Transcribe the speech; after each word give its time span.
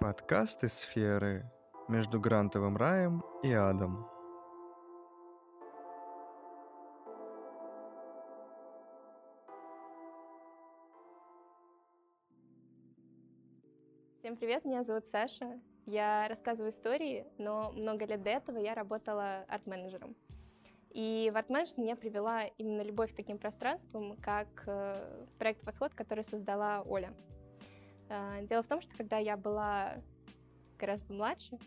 Подкасты 0.00 0.70
сферы 0.70 1.44
между 1.86 2.18
грантовым 2.18 2.78
раем 2.78 3.22
и 3.42 3.52
адом. 3.52 4.08
Всем 14.20 14.38
привет, 14.38 14.64
меня 14.64 14.84
зовут 14.84 15.06
Саша. 15.06 15.60
Я 15.84 16.28
рассказываю 16.28 16.72
истории, 16.72 17.26
но 17.36 17.70
много 17.72 18.06
лет 18.06 18.22
до 18.22 18.30
этого 18.30 18.56
я 18.56 18.74
работала 18.74 19.44
арт-менеджером. 19.48 20.16
И 20.92 21.30
в 21.30 21.36
арт-менеджмент 21.36 21.76
меня 21.76 21.96
привела 21.96 22.44
именно 22.56 22.80
любовь 22.80 23.12
к 23.12 23.16
таким 23.16 23.36
пространствам, 23.36 24.16
как 24.22 24.48
э, 24.66 25.26
проект 25.38 25.62
«Восход», 25.66 25.92
который 25.92 26.24
создала 26.24 26.80
Оля. 26.86 27.12
Э, 28.10 28.44
дело 28.44 28.62
в 28.62 28.66
том, 28.66 28.82
что 28.82 28.94
когда 28.96 29.16
я 29.16 29.36
была 29.36 29.94
гораздо 30.78 31.14
младше, 31.14 31.58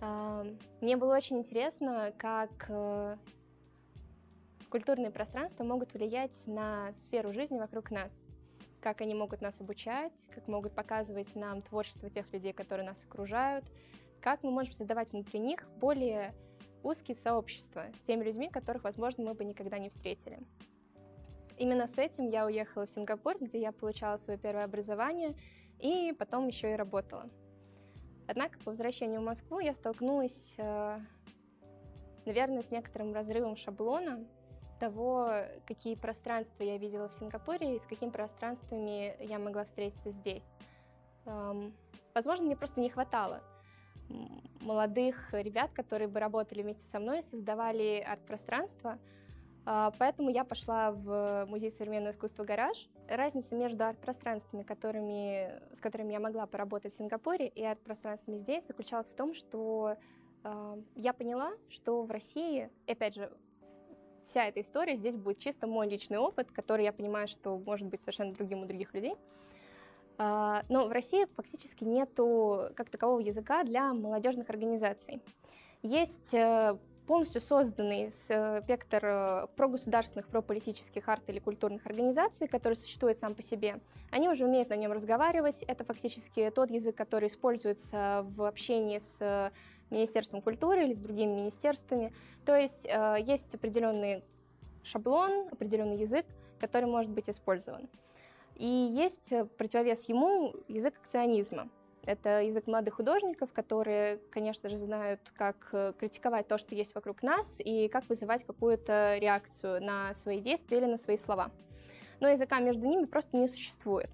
э, 0.00 0.56
мне 0.80 0.96
было 0.96 1.14
очень 1.14 1.38
интересно, 1.38 2.12
как 2.18 2.66
э, 2.68 3.16
культурные 4.70 5.10
пространства 5.10 5.62
могут 5.62 5.92
влиять 5.92 6.34
на 6.46 6.92
сферу 6.94 7.32
жизни 7.32 7.58
вокруг 7.58 7.90
нас 7.92 8.10
как 8.86 9.00
они 9.00 9.14
могут 9.14 9.40
нас 9.40 9.60
обучать, 9.60 10.12
как 10.32 10.46
могут 10.46 10.72
показывать 10.72 11.34
нам 11.34 11.60
творчество 11.60 12.08
тех 12.08 12.32
людей, 12.32 12.52
которые 12.52 12.86
нас 12.86 13.02
окружают, 13.02 13.64
как 14.20 14.44
мы 14.44 14.52
можем 14.52 14.74
создавать 14.74 15.10
внутри 15.10 15.40
них 15.40 15.68
более 15.80 16.32
узкие 16.84 17.16
сообщества 17.16 17.86
с 17.98 18.02
теми 18.06 18.22
людьми, 18.22 18.48
которых, 18.48 18.84
возможно, 18.84 19.24
мы 19.24 19.34
бы 19.34 19.44
никогда 19.44 19.78
не 19.78 19.90
встретили. 19.90 20.38
Именно 21.56 21.86
с 21.86 21.96
этим 21.98 22.28
я 22.28 22.46
уехала 22.46 22.86
в 22.86 22.90
Сингапур, 22.90 23.36
где 23.40 23.60
я 23.60 23.72
получала 23.72 24.16
свое 24.16 24.38
первое 24.38 24.64
образование 24.64 25.34
и 25.78 26.14
потом 26.18 26.48
еще 26.48 26.72
и 26.72 26.76
работала. 26.76 27.28
Однако 28.28 28.58
по 28.58 28.70
возвращению 28.70 29.20
в 29.20 29.24
Москву 29.24 29.60
я 29.60 29.74
столкнулась, 29.74 30.54
э, 30.58 30.98
наверное, 32.24 32.62
с 32.62 32.70
некоторым 32.70 33.14
разрывом 33.14 33.56
шаблона 33.56 34.26
того, 34.80 35.30
какие 35.66 35.94
пространства 35.94 36.62
я 36.62 36.76
видела 36.76 37.08
в 37.08 37.14
Сингапуре 37.14 37.76
и 37.76 37.78
с 37.78 37.86
какими 37.86 38.10
пространствами 38.10 39.16
я 39.24 39.38
могла 39.38 39.64
встретиться 39.64 40.10
здесь. 40.10 40.44
Возможно, 42.14 42.44
мне 42.44 42.56
просто 42.56 42.80
не 42.80 42.90
хватало 42.90 43.42
молодых 44.60 45.32
ребят, 45.32 45.72
которые 45.72 46.08
бы 46.08 46.20
работали 46.20 46.62
вместе 46.62 46.84
со 46.84 46.98
мной, 46.98 47.22
создавали 47.22 48.04
арт-пространство. 48.06 48.98
А, 49.68 49.92
поэтому 49.98 50.30
я 50.30 50.44
пошла 50.44 50.92
в 50.92 51.44
Музей 51.48 51.72
современного 51.72 52.12
искусства 52.12 52.44
«Гараж». 52.44 52.88
Разница 53.08 53.56
между 53.56 53.84
арт-пространствами, 53.84 54.62
которыми, 54.62 55.60
с 55.74 55.80
которыми 55.80 56.12
я 56.12 56.20
могла 56.20 56.46
поработать 56.46 56.94
в 56.94 56.96
Сингапуре, 56.96 57.48
и 57.48 57.64
арт-пространствами 57.64 58.38
здесь 58.38 58.64
заключалась 58.64 59.08
в 59.08 59.14
том, 59.16 59.34
что 59.34 59.96
э, 60.44 60.76
я 60.94 61.12
поняла, 61.12 61.50
что 61.68 62.04
в 62.04 62.10
России, 62.12 62.70
опять 62.86 63.16
же, 63.16 63.32
вся 64.26 64.44
эта 64.44 64.60
история 64.60 64.94
здесь 64.94 65.16
будет 65.16 65.40
чисто 65.40 65.66
мой 65.66 65.88
личный 65.88 66.18
опыт, 66.18 66.52
который 66.52 66.84
я 66.84 66.92
понимаю, 66.92 67.26
что 67.26 67.58
может 67.58 67.88
быть 67.88 68.00
совершенно 68.00 68.32
другим 68.32 68.62
у 68.62 68.66
других 68.66 68.94
людей. 68.94 69.16
А, 70.16 70.62
но 70.68 70.86
в 70.86 70.92
России 70.92 71.26
фактически 71.34 71.82
нету 71.82 72.68
как 72.76 72.88
такового 72.88 73.18
языка 73.18 73.64
для 73.64 73.92
молодежных 73.92 74.48
организаций. 74.48 75.20
Есть 75.82 76.32
э, 76.34 76.78
полностью 77.06 77.40
созданный 77.40 78.10
спектр 78.10 79.00
э, 79.02 79.46
прогосударственных, 79.56 80.28
прополитических 80.28 81.08
арт 81.08 81.22
или 81.28 81.38
культурных 81.38 81.86
организаций, 81.86 82.48
который 82.48 82.74
существует 82.74 83.18
сам 83.18 83.34
по 83.34 83.42
себе. 83.42 83.80
Они 84.10 84.28
уже 84.28 84.44
умеют 84.44 84.68
на 84.68 84.76
нем 84.76 84.92
разговаривать. 84.92 85.62
Это 85.62 85.84
фактически 85.84 86.50
тот 86.54 86.70
язык, 86.70 86.96
который 86.96 87.28
используется 87.28 88.26
в 88.36 88.42
общении 88.42 88.98
с 88.98 89.52
Министерством 89.90 90.42
культуры 90.42 90.84
или 90.84 90.94
с 90.94 91.00
другими 91.00 91.32
министерствами. 91.32 92.12
То 92.44 92.56
есть 92.56 92.86
э, 92.86 93.16
есть 93.20 93.54
определенный 93.54 94.24
шаблон, 94.82 95.48
определенный 95.50 95.96
язык, 95.96 96.26
который 96.60 96.86
может 96.86 97.10
быть 97.10 97.28
использован. 97.28 97.88
И 98.56 98.66
есть 98.66 99.32
э, 99.32 99.44
противовес 99.44 100.08
ему 100.08 100.54
язык 100.68 100.94
акционизма. 101.02 101.68
Это 102.06 102.42
язык 102.42 102.68
молодых 102.68 102.94
художников, 102.94 103.52
которые, 103.52 104.18
конечно 104.30 104.70
же, 104.70 104.78
знают, 104.78 105.20
как 105.34 105.68
э, 105.72 105.92
критиковать 105.98 106.46
то, 106.46 106.56
что 106.56 106.76
есть 106.76 106.94
вокруг 106.94 107.22
нас, 107.22 107.56
и 107.58 107.88
как 107.88 108.08
вызывать 108.08 108.44
какую-то 108.44 109.18
реакцию 109.18 109.82
на 109.82 110.14
свои 110.14 110.40
действия 110.40 110.78
или 110.78 110.86
на 110.86 110.98
свои 110.98 111.18
слова. 111.18 111.50
Но 112.20 112.28
языка 112.28 112.60
между 112.60 112.86
ними 112.86 113.06
просто 113.06 113.36
не 113.36 113.48
существует. 113.48 114.08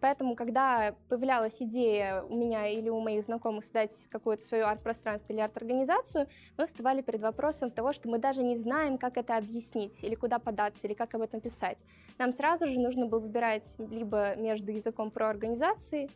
Поэтому, 0.00 0.34
когда 0.34 0.94
появлялась 1.08 1.56
идея 1.60 2.22
у 2.22 2.36
меня 2.36 2.66
или 2.66 2.88
у 2.88 3.00
моих 3.00 3.24
знакомых 3.24 3.64
создать 3.64 3.92
какое-то 4.10 4.44
свое 4.44 4.64
арт-пространство 4.64 5.32
или 5.32 5.40
арт-организацию, 5.40 6.26
мы 6.58 6.66
вставали 6.66 7.00
перед 7.00 7.22
вопросом 7.22 7.70
того, 7.70 7.92
что 7.92 8.08
мы 8.08 8.18
даже 8.18 8.42
не 8.42 8.56
знаем, 8.56 8.98
как 8.98 9.16
это 9.16 9.36
объяснить, 9.36 10.02
или 10.02 10.14
куда 10.14 10.38
податься, 10.38 10.86
или 10.86 10.94
как 10.94 11.14
об 11.14 11.22
этом 11.22 11.40
писать. 11.40 11.78
Нам 12.18 12.32
сразу 12.32 12.66
же 12.66 12.78
нужно 12.78 13.06
было 13.06 13.20
выбирать 13.20 13.74
либо 13.78 14.36
между 14.36 14.70
языком 14.70 15.10
про 15.10 15.30
организации, 15.30 16.10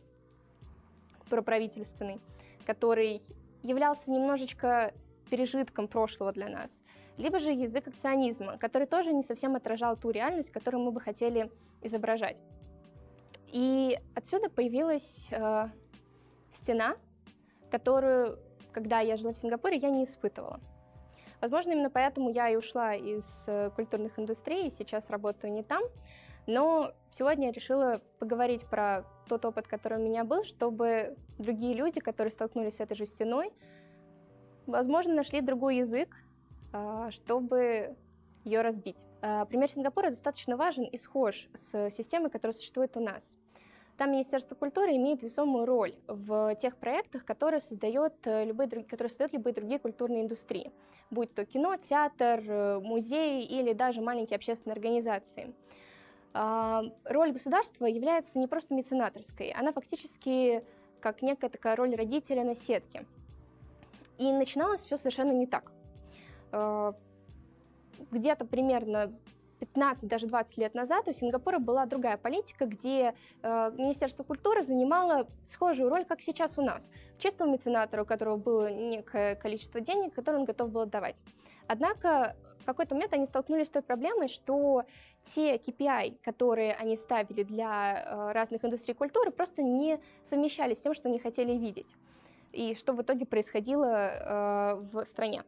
про 1.31 1.41
правительственный, 1.41 2.19
который 2.65 3.21
являлся 3.63 4.11
немножечко 4.11 4.93
пережитком 5.29 5.87
прошлого 5.87 6.33
для 6.33 6.49
нас, 6.49 6.81
либо 7.17 7.39
же 7.39 7.51
язык 7.51 7.87
акционизма, 7.87 8.57
который 8.57 8.85
тоже 8.85 9.13
не 9.13 9.23
совсем 9.23 9.55
отражал 9.55 9.95
ту 9.95 10.09
реальность, 10.09 10.51
которую 10.51 10.83
мы 10.83 10.91
бы 10.91 10.99
хотели 10.99 11.49
изображать. 11.81 12.41
И 13.47 13.97
отсюда 14.13 14.49
появилась 14.49 15.29
э, 15.31 15.67
стена, 16.51 16.97
которую, 17.69 18.37
когда 18.73 18.99
я 18.99 19.15
жила 19.15 19.31
в 19.31 19.37
Сингапуре, 19.37 19.77
я 19.77 19.89
не 19.89 20.03
испытывала. 20.03 20.59
Возможно, 21.39 21.71
именно 21.71 21.89
поэтому 21.89 22.29
я 22.29 22.49
и 22.49 22.57
ушла 22.57 22.93
из 22.93 23.45
э, 23.47 23.71
культурных 23.75 24.19
индустрий, 24.19 24.67
и 24.67 24.71
сейчас 24.71 25.09
работаю 25.09 25.53
не 25.53 25.63
там. 25.63 25.81
Но 26.45 26.91
сегодня 27.09 27.47
я 27.47 27.51
решила 27.53 28.01
поговорить 28.19 28.65
про 28.65 29.05
тот 29.31 29.45
опыт, 29.45 29.67
который 29.67 29.97
у 29.97 30.01
меня 30.01 30.25
был, 30.25 30.43
чтобы 30.43 31.15
другие 31.37 31.73
люди, 31.73 32.01
которые 32.01 32.31
столкнулись 32.31 32.75
с 32.75 32.79
этой 32.81 32.97
же 32.97 33.05
стеной, 33.05 33.53
возможно, 34.67 35.13
нашли 35.13 35.39
другой 35.39 35.77
язык, 35.77 36.17
э, 36.73 37.09
чтобы 37.11 37.95
ее 38.43 38.61
разбить. 38.61 38.97
Э, 39.21 39.45
пример 39.45 39.69
Сингапура 39.69 40.09
достаточно 40.09 40.57
важен 40.57 40.83
и 40.83 40.97
схож 40.97 41.47
с 41.53 41.89
системой, 41.91 42.29
которая 42.29 42.53
существует 42.53 42.97
у 42.97 42.99
нас. 42.99 43.23
Там 43.95 44.11
Министерство 44.11 44.55
культуры 44.55 44.97
имеет 44.97 45.21
весомую 45.21 45.65
роль 45.65 45.95
в 46.07 46.55
тех 46.55 46.75
проектах, 46.75 47.23
которые 47.23 47.61
создают 47.61 48.15
э, 48.25 48.43
любые, 48.43 48.67
которые 48.83 49.09
создают 49.09 49.31
любые 49.31 49.53
другие 49.53 49.79
культурные 49.79 50.23
индустрии, 50.23 50.71
будь 51.09 51.33
то 51.33 51.45
кино, 51.45 51.77
театр, 51.77 52.43
э, 52.45 52.79
музей 52.79 53.45
или 53.45 53.71
даже 53.71 54.01
маленькие 54.01 54.35
общественные 54.35 54.73
организации. 54.73 55.53
А, 56.33 56.83
роль 57.05 57.31
государства 57.31 57.85
является 57.85 58.39
не 58.39 58.47
просто 58.47 58.73
меценаторской, 58.73 59.49
она 59.51 59.71
фактически 59.71 60.63
как 60.99 61.21
некая 61.21 61.49
такая 61.49 61.75
роль 61.75 61.95
родителя 61.95 62.43
на 62.43 62.55
сетке. 62.55 63.05
И 64.17 64.31
начиналось 64.31 64.85
все 64.85 64.97
совершенно 64.97 65.31
не 65.31 65.47
так. 65.47 65.71
А, 66.51 66.93
где-то 68.11 68.45
примерно 68.45 69.11
15, 69.61 70.09
даже 70.09 70.27
20 70.27 70.57
лет 70.57 70.73
назад 70.73 71.07
у 71.07 71.13
Сингапура 71.13 71.59
была 71.59 71.85
другая 71.85 72.17
политика, 72.17 72.65
где 72.65 73.13
э, 73.43 73.71
Министерство 73.77 74.23
культуры 74.23 74.63
занимало 74.63 75.27
схожую 75.45 75.89
роль, 75.89 76.03
как 76.03 76.21
сейчас 76.21 76.57
у 76.57 76.63
нас. 76.63 76.89
Чистого 77.19 77.47
меценатора, 77.47 78.01
у 78.01 78.05
которого 78.05 78.37
было 78.37 78.71
некое 78.71 79.35
количество 79.35 79.79
денег, 79.79 80.15
которое 80.15 80.39
он 80.39 80.45
готов 80.45 80.71
был 80.71 80.87
давать. 80.87 81.17
Однако 81.67 82.35
в 82.61 82.65
какой-то 82.65 82.95
момент 82.95 83.13
они 83.13 83.25
столкнулись 83.25 83.67
с 83.67 83.71
той 83.71 83.81
проблемой, 83.81 84.27
что 84.27 84.83
те 85.33 85.55
KPI, 85.57 86.19
которые 86.23 86.73
они 86.75 86.95
ставили 86.95 87.43
для 87.43 88.03
э, 88.03 88.31
разных 88.31 88.63
индустрий 88.63 88.93
культуры, 88.93 89.31
просто 89.31 89.61
не 89.61 89.99
совмещались 90.23 90.79
с 90.79 90.81
тем, 90.81 90.93
что 90.93 91.09
они 91.09 91.19
хотели 91.19 91.53
видеть. 91.53 91.95
И 92.51 92.75
что 92.75 92.93
в 92.93 93.01
итоге 93.01 93.25
происходило 93.25 93.85
э, 93.85 94.75
в 94.91 95.05
стране. 95.05 95.43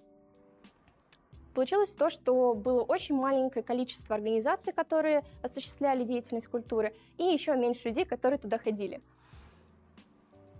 Получилось 1.54 1.92
то, 1.92 2.10
что 2.10 2.56
было 2.56 2.82
очень 2.82 3.16
маленькое 3.16 3.64
количество 3.64 4.16
организаций, 4.16 4.74
которые 4.74 5.24
осуществляли 5.44 6.04
деятельность 6.04 6.48
культуры, 6.48 6.96
и 7.18 7.24
еще 7.24 7.56
меньше 7.56 7.90
людей, 7.90 8.06
которые 8.06 8.40
туда 8.40 8.58
ходили. 8.58 9.02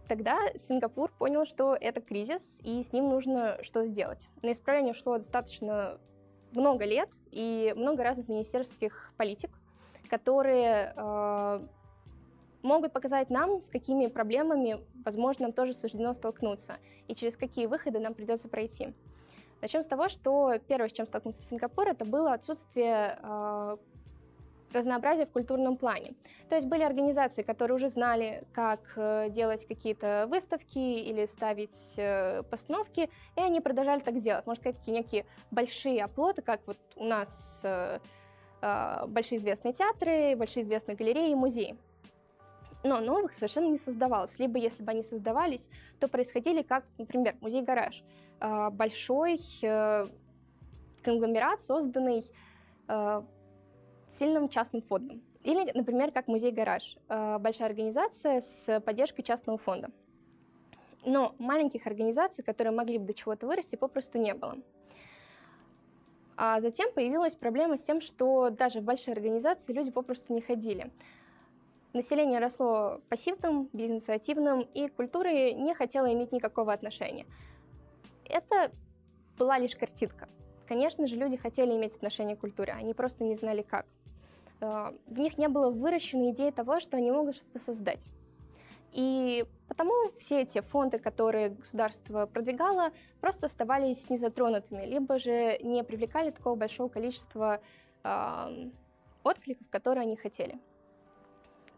Тогда 0.08 0.38
Сингапур 0.56 1.12
понял, 1.18 1.46
что 1.46 1.76
это 1.80 2.02
кризис, 2.02 2.60
и 2.62 2.84
с 2.84 2.94
ним 2.94 3.10
нужно 3.10 3.58
что-то 3.64 3.88
делать. 3.88 4.28
На 4.42 4.52
исправление 4.52 4.94
ушло 4.94 5.18
достаточно 5.18 5.98
много 6.56 6.86
лет 6.86 7.10
и 7.32 7.74
много 7.76 8.04
разных 8.04 8.30
министерских 8.30 9.12
политик, 9.18 9.50
которые 10.10 10.94
э, 10.96 11.68
могут 12.62 12.94
показать 12.94 13.30
нам, 13.30 13.62
с 13.62 13.70
какими 13.70 14.08
проблемами, 14.08 14.80
возможно, 15.06 15.44
нам 15.44 15.54
тоже 15.54 15.74
суждено 15.74 16.14
столкнуться, 16.14 16.78
и 17.08 17.16
через 17.16 17.38
какие 17.38 17.66
выходы 17.66 18.00
нам 18.00 18.14
придется 18.14 18.48
пройти. 18.48 18.94
Начнем 19.62 19.84
с 19.84 19.88
того, 19.88 20.10
что 20.10 20.54
первое, 20.68 20.90
с 20.90 20.94
чем 20.94 21.06
столкнулся 21.06 21.42
Сингапур, 21.44 21.88
это 21.88 22.04
было 22.04 22.34
отсутствие 22.34 23.18
э, 23.22 23.78
разнообразие 24.74 25.26
в 25.26 25.32
культурном 25.32 25.78
плане. 25.78 26.14
То 26.50 26.56
есть 26.56 26.68
были 26.68 26.84
организации, 26.84 27.44
которые 27.44 27.76
уже 27.76 27.90
знали, 27.90 28.44
как 28.52 28.80
э, 28.96 29.30
делать 29.30 29.66
какие-то 29.68 30.28
выставки 30.30 30.78
или 30.78 31.26
ставить 31.26 31.94
э, 31.98 32.44
постановки, 32.44 33.10
и 33.36 33.42
они 33.42 33.62
продолжали 33.62 34.02
так 34.02 34.20
делать. 34.20 34.44
Сказать, 34.44 34.78
такие 34.78 34.98
некие 34.98 35.26
большие 35.52 36.04
оплоты, 36.04 36.42
как 36.42 36.62
вот 36.66 36.78
у 36.96 37.06
нас 37.06 37.62
э, 37.64 38.00
большие 39.08 39.40
известные 39.40 39.74
театры, 39.74 40.36
большие 40.36 40.64
известные 40.64 40.96
галереи 40.96 41.32
и 41.32 41.36
музеи. 41.36 41.78
Но 42.84 43.00
новых 43.00 43.34
совершенно 43.34 43.70
не 43.70 43.78
создавалось. 43.78 44.38
Либо, 44.40 44.60
если 44.60 44.84
бы 44.84 44.92
они 44.92 45.04
создавались, 45.04 45.70
то 46.00 46.08
происходили 46.08 46.64
как, 46.64 46.84
например, 46.98 47.36
музей-гараж. 47.40 48.04
Большой 48.72 49.40
конгломерат, 51.02 51.62
созданный 51.62 52.26
сильным 54.18 54.50
частным 54.50 54.82
фондом. 54.82 55.22
Или, 55.44 55.72
например, 55.74 56.12
как 56.12 56.28
музей-гараж, 56.28 56.98
э, 57.10 57.38
большая 57.40 57.68
организация 57.68 58.42
с 58.42 58.80
поддержкой 58.82 59.24
частного 59.24 59.58
фонда. 59.58 59.90
Но 61.06 61.36
маленьких 61.38 61.86
организаций, 61.86 62.44
которые 62.44 62.74
могли 62.74 62.98
бы 62.98 63.06
до 63.06 63.14
чего-то 63.14 63.46
вырасти, 63.46 63.76
попросту 63.76 64.18
не 64.18 64.34
было. 64.34 64.58
А 66.38 66.60
затем 66.62 66.92
появилась 66.94 67.36
проблема 67.36 67.78
с 67.78 67.84
тем, 67.84 68.02
что 68.02 68.50
даже 68.50 68.80
в 68.80 68.84
большие 68.84 69.14
организации 69.14 69.74
люди 69.74 69.92
попросту 69.92 70.34
не 70.34 70.42
ходили. 70.42 70.92
Население 71.94 72.40
росло 72.40 73.02
пассивным, 73.10 73.70
безинициативным, 73.72 74.62
и 74.62 74.88
к 74.88 74.96
культуре 74.96 75.54
не 75.54 75.76
хотело 75.76 76.12
иметь 76.12 76.32
никакого 76.32 76.74
отношения. 76.74 77.28
Это 78.26 78.72
была 79.38 79.60
лишь 79.60 79.76
картинка. 79.76 80.28
Конечно 80.68 81.08
же, 81.08 81.18
люди 81.18 81.38
хотели 81.38 81.72
иметь 81.76 81.96
отношение 81.96 82.36
к 82.36 82.40
культуре, 82.40 82.74
они 82.74 82.94
просто 82.94 83.24
не 83.24 83.36
знали 83.36 83.62
как. 83.62 83.86
Э, 84.64 84.94
в 85.08 85.20
них 85.20 85.38
не 85.38 85.50
было 85.50 85.70
выращенной 85.70 86.32
идеи 86.32 86.50
того, 86.50 86.80
что 86.80 86.98
они 86.98 87.12
могут 87.12 87.36
что-то 87.36 87.60
создать. 87.60 88.08
И 88.94 89.46
потому 89.68 89.94
все 90.20 90.42
эти 90.42 90.62
фонды, 90.62 91.00
которые 91.00 91.50
государство 91.50 92.28
продвигало, 92.28 92.92
просто 93.20 93.48
оставались 93.48 94.10
незатронутыми, 94.10 94.86
либо 94.86 95.20
же 95.20 95.58
не 95.62 95.84
привлекали 95.84 96.30
такого 96.30 96.56
большого 96.56 96.88
количества 96.88 97.60
э, 98.04 98.70
откликов, 99.24 99.68
которые 99.70 100.04
они 100.04 100.16
хотели. 100.16 100.58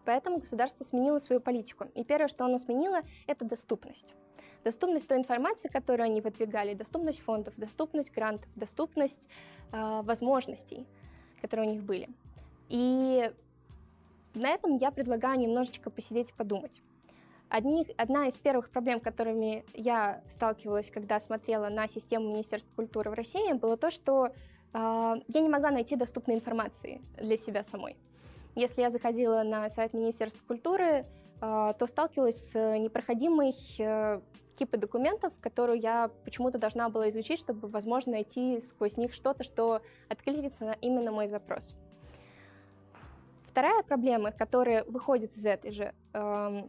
Поэтому 0.03 0.37
государство 0.37 0.83
сменило 0.83 1.17
свою 1.17 1.41
политику. 1.41 1.85
И 1.95 2.03
первое, 2.03 2.27
что 2.27 2.45
оно 2.45 2.59
сменило, 2.59 3.01
это 3.25 3.45
доступность. 3.45 4.13
Доступность 4.63 5.07
той 5.07 5.17
информации, 5.17 5.69
которую 5.69 6.05
они 6.05 6.21
выдвигали, 6.21 6.75
доступность 6.75 7.21
фондов, 7.21 7.55
доступность 7.57 8.11
грантов, 8.11 8.49
доступность 8.55 9.27
э, 9.71 10.01
возможностей, 10.03 10.85
которые 11.41 11.69
у 11.69 11.73
них 11.73 11.83
были. 11.83 12.09
И 12.69 13.31
на 14.33 14.49
этом 14.49 14.77
я 14.77 14.91
предлагаю 14.91 15.39
немножечко 15.39 15.89
посидеть 15.89 16.31
и 16.31 16.33
подумать. 16.33 16.81
Одни, 17.47 17.87
одна 17.97 18.27
из 18.27 18.37
первых 18.37 18.69
проблем, 18.69 18.99
которыми 18.99 19.63
я 19.73 20.21
сталкивалась, 20.27 20.89
когда 20.89 21.19
смотрела 21.19 21.69
на 21.69 21.87
систему 21.87 22.29
Министерства 22.29 22.71
культуры 22.75 23.11
в 23.11 23.13
России, 23.13 23.53
было 23.53 23.77
то, 23.77 23.91
что 23.91 24.27
э, 24.27 24.29
я 24.73 25.41
не 25.41 25.47
могла 25.47 25.69
найти 25.69 25.95
доступной 25.95 26.35
информации 26.35 27.01
для 27.17 27.37
себя 27.37 27.63
самой. 27.63 27.97
Если 28.55 28.81
я 28.81 28.89
заходила 28.89 29.43
на 29.43 29.69
сайт 29.69 29.93
Министерства 29.93 30.43
культуры, 30.45 31.05
э, 31.41 31.73
то 31.77 31.87
сталкивалась 31.87 32.51
с 32.51 32.77
непроходимой 32.77 33.53
э, 33.77 34.21
кипой 34.57 34.79
документов, 34.79 35.31
которую 35.39 35.79
я 35.79 36.09
почему-то 36.23 36.57
должна 36.57 36.89
была 36.89 37.09
изучить, 37.09 37.39
чтобы, 37.39 37.67
возможно, 37.67 38.13
найти 38.13 38.61
сквозь 38.61 38.97
них 38.97 39.13
что-то, 39.13 39.43
что 39.43 39.81
откликнется 40.09 40.65
на 40.65 40.73
именно 40.73 41.11
мой 41.11 41.27
запрос. 41.27 41.75
Вторая 43.55 43.83
проблема, 43.83 44.33
которая 44.33 44.83
выходит 44.83 45.31
из 45.31 45.45
этой 45.45 45.71
же, 45.71 45.93
э, 46.13 46.63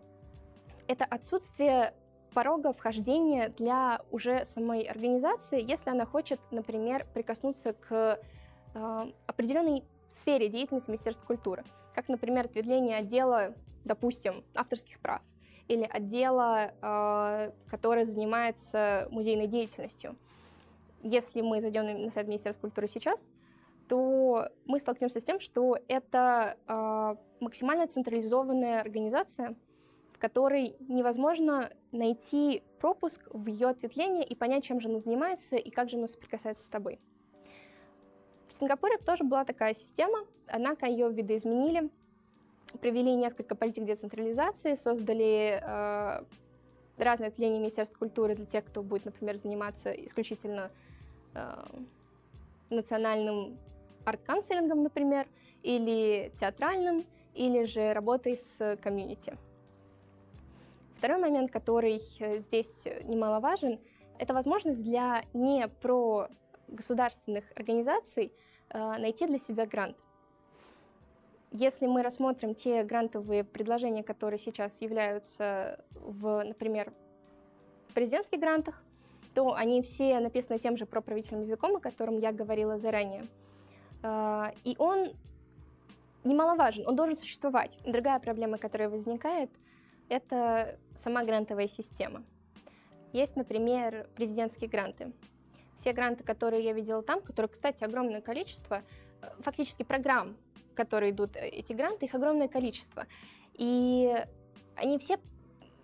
это 0.86 1.04
отсутствие 1.04 1.92
порога 2.32 2.72
вхождения 2.72 3.48
для 3.48 4.02
уже 4.12 4.44
самой 4.44 4.82
организации, 4.82 5.60
если 5.60 5.90
она 5.90 6.06
хочет, 6.06 6.38
например, 6.52 7.04
прикоснуться 7.12 7.72
к 7.72 8.20
э, 8.74 9.12
определенной 9.26 9.82
сфере 10.08 10.48
деятельности 10.48 10.88
Министерства 10.88 11.26
культуры, 11.26 11.64
как, 11.92 12.08
например, 12.08 12.44
ответвление 12.44 12.98
отдела, 12.98 13.54
допустим, 13.84 14.44
авторских 14.54 15.00
прав 15.00 15.22
или 15.66 15.82
отдела, 15.82 16.70
э, 16.80 17.50
который 17.68 18.04
занимается 18.04 19.08
музейной 19.10 19.48
деятельностью. 19.48 20.16
Если 21.02 21.40
мы 21.40 21.60
зайдем 21.60 22.04
на 22.04 22.12
сайт 22.12 22.28
Министерства 22.28 22.68
культуры 22.68 22.86
сейчас, 22.86 23.28
то 23.88 24.48
мы 24.66 24.78
столкнемся 24.80 25.20
с 25.20 25.24
тем, 25.24 25.40
что 25.40 25.78
это 25.88 26.56
э, 26.66 27.16
максимально 27.40 27.86
централизованная 27.86 28.80
организация, 28.80 29.54
в 30.12 30.18
которой 30.18 30.76
невозможно 30.80 31.70
найти 31.92 32.62
пропуск 32.80 33.22
в 33.32 33.46
ее 33.46 33.68
ответвление 33.68 34.24
и 34.24 34.34
понять, 34.34 34.64
чем 34.64 34.80
же 34.80 34.88
она 34.88 34.98
занимается 34.98 35.56
и 35.56 35.70
как 35.70 35.90
же 35.90 35.96
она 35.96 36.08
соприкасается 36.08 36.64
с 36.64 36.68
тобой. 36.68 36.98
В 38.48 38.54
Сингапуре 38.54 38.96
тоже 38.98 39.24
была 39.24 39.44
такая 39.44 39.74
система, 39.74 40.20
однако 40.46 40.86
ее 40.86 41.10
видоизменили, 41.10 41.90
провели 42.80 43.14
несколько 43.14 43.54
политик 43.54 43.84
децентрализации, 43.84 44.76
создали 44.76 45.60
э, 45.62 46.24
разные 46.96 47.28
отделения 47.28 47.58
Министерства 47.58 47.98
культуры 47.98 48.34
для 48.34 48.46
тех, 48.46 48.64
кто 48.64 48.82
будет, 48.82 49.04
например, 49.04 49.36
заниматься 49.36 49.90
исключительно 49.90 50.70
э, 51.34 51.64
национальным 52.70 53.58
арт-канцелингом, 54.06 54.82
например, 54.82 55.26
или 55.62 56.32
театральным, 56.38 57.04
или 57.34 57.64
же 57.64 57.92
работой 57.92 58.36
с 58.36 58.78
комьюнити. 58.82 59.36
Второй 60.96 61.18
момент, 61.18 61.50
который 61.50 62.00
э, 62.20 62.38
здесь 62.38 62.86
немаловажен, 63.04 63.78
это 64.18 64.32
возможность 64.32 64.82
для 64.82 65.22
не 65.34 65.68
про 65.68 66.28
государственных 66.68 67.44
организаций 67.54 68.32
э, 68.70 68.78
найти 68.78 69.26
для 69.26 69.38
себя 69.38 69.66
грант. 69.66 69.96
Если 71.52 71.86
мы 71.86 72.02
рассмотрим 72.02 72.54
те 72.54 72.82
грантовые 72.82 73.44
предложения, 73.44 74.02
которые 74.02 74.38
сейчас 74.38 74.80
являются 74.80 75.84
в, 75.90 76.42
например, 76.44 76.92
президентских 77.94 78.40
грантах, 78.40 78.82
то 79.34 79.54
они 79.54 79.82
все 79.82 80.18
написаны 80.20 80.58
тем 80.58 80.76
же 80.76 80.86
проправительным 80.86 81.42
языком, 81.42 81.76
о 81.76 81.80
котором 81.80 82.18
я 82.18 82.32
говорила 82.32 82.78
заранее. 82.78 83.26
А, 84.02 84.52
и 84.64 84.76
он 84.78 85.08
немаловажен, 86.25 86.87
он 86.87 86.96
должен 86.96 87.16
существовать. 87.16 87.78
Другая 87.84 88.19
проблема, 88.19 88.58
которая 88.58 88.88
возникает, 88.88 89.50
это 90.08 90.78
сама 90.96 91.25
грантовая 91.25 91.69
система. 91.69 92.25
Есть, 93.12 93.37
например, 93.37 94.09
президентские 94.14 94.68
гранты. 94.68 95.12
Все 95.76 95.92
гранты, 95.92 96.25
которые 96.25 96.64
я 96.64 96.73
видела 96.73 97.02
там, 97.02 97.20
которые, 97.20 97.50
кстати, 97.50 97.85
огромное 97.85 98.20
количество, 98.20 98.82
э, 99.23 99.26
фактически 99.40 99.82
программ, 99.82 100.37
которые 100.75 101.12
идут 101.12 101.37
э, 101.37 101.49
эти 101.49 101.73
гранты, 101.73 102.06
их 102.06 102.14
огромное 102.14 102.49
количество. 102.49 103.06
И 103.54 104.14
они 104.75 104.99
все 104.99 105.18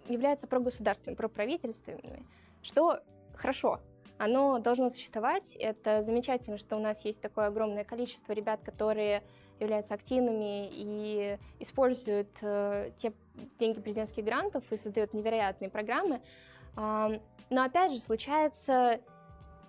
являются 0.08 0.46
прогосударственными, 0.46 1.16
проправительственными, 1.16 2.26
что 2.62 3.00
хорошо, 3.34 3.80
оно 4.22 4.60
должно 4.60 4.88
существовать. 4.88 5.56
Это 5.56 6.02
замечательно, 6.02 6.56
что 6.56 6.76
у 6.76 6.78
нас 6.78 7.04
есть 7.04 7.20
такое 7.20 7.46
огромное 7.46 7.82
количество 7.82 8.32
ребят, 8.32 8.60
которые 8.62 9.24
являются 9.58 9.94
активными 9.94 10.68
и 10.70 11.38
используют 11.58 12.28
э, 12.40 12.92
те 12.98 13.12
деньги 13.58 13.80
президентских 13.80 14.24
грантов 14.24 14.62
и 14.70 14.76
создают 14.76 15.12
невероятные 15.12 15.70
программы. 15.70 16.20
Э, 16.76 17.18
но 17.50 17.64
опять 17.64 17.90
же 17.90 17.98
случается 17.98 19.00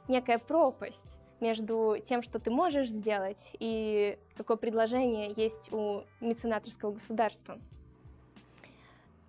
некая 0.08 0.38
пропасть 0.38 1.18
между 1.40 1.98
тем, 2.06 2.22
что 2.22 2.38
ты 2.38 2.52
можешь 2.52 2.90
сделать, 2.90 3.50
и 3.54 4.20
какое 4.38 4.58
предложение 4.58 5.34
есть 5.36 5.74
у 5.74 6.04
меценаторского 6.22 6.92
государства. 6.92 7.58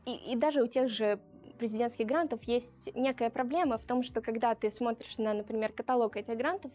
И, 0.04 0.32
и 0.32 0.36
даже 0.36 0.62
у 0.62 0.66
тех 0.66 0.90
же 0.90 1.18
президентских 1.54 2.06
грантов 2.06 2.42
есть 2.44 2.94
некая 2.94 3.30
проблема 3.30 3.78
в 3.78 3.84
том, 3.84 4.02
что 4.02 4.20
когда 4.20 4.54
ты 4.54 4.70
смотришь 4.70 5.18
на, 5.18 5.34
например, 5.34 5.72
каталог 5.72 6.16
этих 6.16 6.36
грантов, 6.36 6.72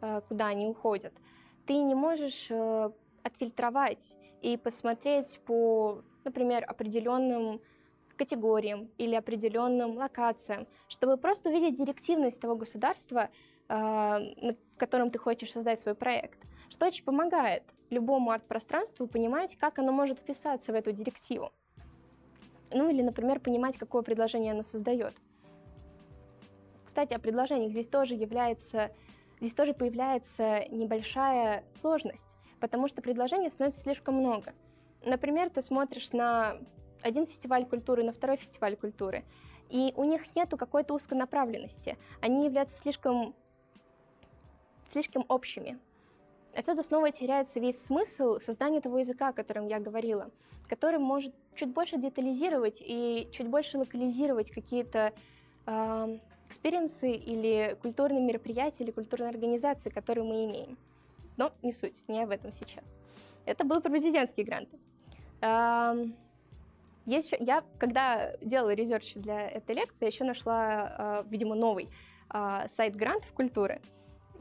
э, 0.00 0.20
куда 0.28 0.46
они 0.46 0.66
уходят, 0.66 1.12
ты 1.66 1.74
не 1.74 1.94
можешь 1.94 2.46
э, 2.50 2.90
отфильтровать 3.22 4.14
и 4.40 4.56
посмотреть 4.56 5.40
по, 5.46 6.02
например, 6.24 6.64
определенным 6.66 7.60
категориям 8.16 8.90
или 8.98 9.14
определенным 9.14 9.96
локациям, 9.96 10.66
чтобы 10.88 11.16
просто 11.16 11.48
увидеть 11.48 11.76
директивность 11.76 12.40
того 12.40 12.56
государства, 12.56 13.30
э, 13.68 13.74
в 13.74 14.76
котором 14.76 15.10
ты 15.10 15.18
хочешь 15.18 15.52
создать 15.52 15.80
свой 15.80 15.94
проект, 15.94 16.38
что 16.68 16.86
очень 16.86 17.04
помогает 17.04 17.62
любому 17.90 18.30
арт-пространству 18.30 19.06
понимать, 19.06 19.56
как 19.56 19.78
оно 19.78 19.92
может 19.92 20.18
вписаться 20.18 20.72
в 20.72 20.74
эту 20.74 20.92
директиву. 20.92 21.52
Ну 22.74 22.90
или, 22.90 23.02
например, 23.02 23.40
понимать, 23.40 23.76
какое 23.76 24.02
предложение 24.02 24.52
оно 24.52 24.62
создает. 24.62 25.14
Кстати, 26.84 27.14
о 27.14 27.18
предложениях 27.18 27.72
здесь 27.72 27.88
тоже 27.88 28.14
является, 28.14 28.90
здесь 29.40 29.54
тоже 29.54 29.72
появляется 29.72 30.66
небольшая 30.68 31.64
сложность, 31.80 32.28
потому 32.60 32.88
что 32.88 33.00
предложений 33.00 33.50
становится 33.50 33.80
слишком 33.80 34.16
много. 34.16 34.52
Например, 35.04 35.48
ты 35.50 35.62
смотришь 35.62 36.12
на 36.12 36.58
один 37.02 37.26
фестиваль 37.26 37.64
культуры, 37.64 38.04
на 38.04 38.12
второй 38.12 38.36
фестиваль 38.36 38.76
культуры, 38.76 39.24
и 39.68 39.92
у 39.96 40.04
них 40.04 40.36
нету 40.36 40.56
какой-то 40.56 40.94
узконаправленности. 40.94 41.96
Они 42.20 42.44
являются 42.44 42.78
слишком, 42.78 43.34
слишком 44.88 45.24
общими. 45.28 45.78
Отсюда 46.54 46.82
снова 46.82 47.10
теряется 47.10 47.60
весь 47.60 47.82
смысл 47.82 48.38
создания 48.40 48.80
того 48.80 48.98
языка, 48.98 49.28
о 49.28 49.32
котором 49.32 49.66
я 49.68 49.80
говорила, 49.80 50.30
который 50.68 50.98
может 50.98 51.34
чуть 51.54 51.70
больше 51.70 51.96
детализировать 51.96 52.78
и 52.80 53.28
чуть 53.32 53.48
больше 53.48 53.78
локализировать 53.78 54.50
какие-то 54.50 55.12
э, 55.66 56.18
experience 56.48 57.06
ы 57.06 57.12
или 57.12 57.76
культурные 57.80 58.22
мероприятия 58.22 58.84
или 58.84 58.90
культурные 58.90 59.30
организации, 59.30 59.88
которые 59.88 60.24
мы 60.24 60.44
имеем. 60.44 60.76
Но 61.38 61.52
не 61.62 61.72
суть, 61.72 62.06
не 62.06 62.22
об 62.22 62.30
этом 62.30 62.52
сейчас. 62.52 62.84
Это 63.46 63.64
был 63.64 63.80
про 63.80 63.90
президентские 63.90 64.44
гранты. 64.44 64.78
Э, 65.40 66.04
есть 67.06 67.32
еще, 67.32 67.42
я, 67.42 67.64
когда 67.78 68.36
делала 68.42 68.74
research 68.74 69.14
для 69.14 69.48
этой 69.48 69.74
лекции, 69.74 70.06
еще 70.06 70.24
нашла, 70.24 71.22
э, 71.24 71.24
видимо, 71.30 71.54
новый 71.54 71.88
э, 72.32 72.66
сайт 72.76 72.94
грантов 72.94 73.32
культуры. 73.32 73.80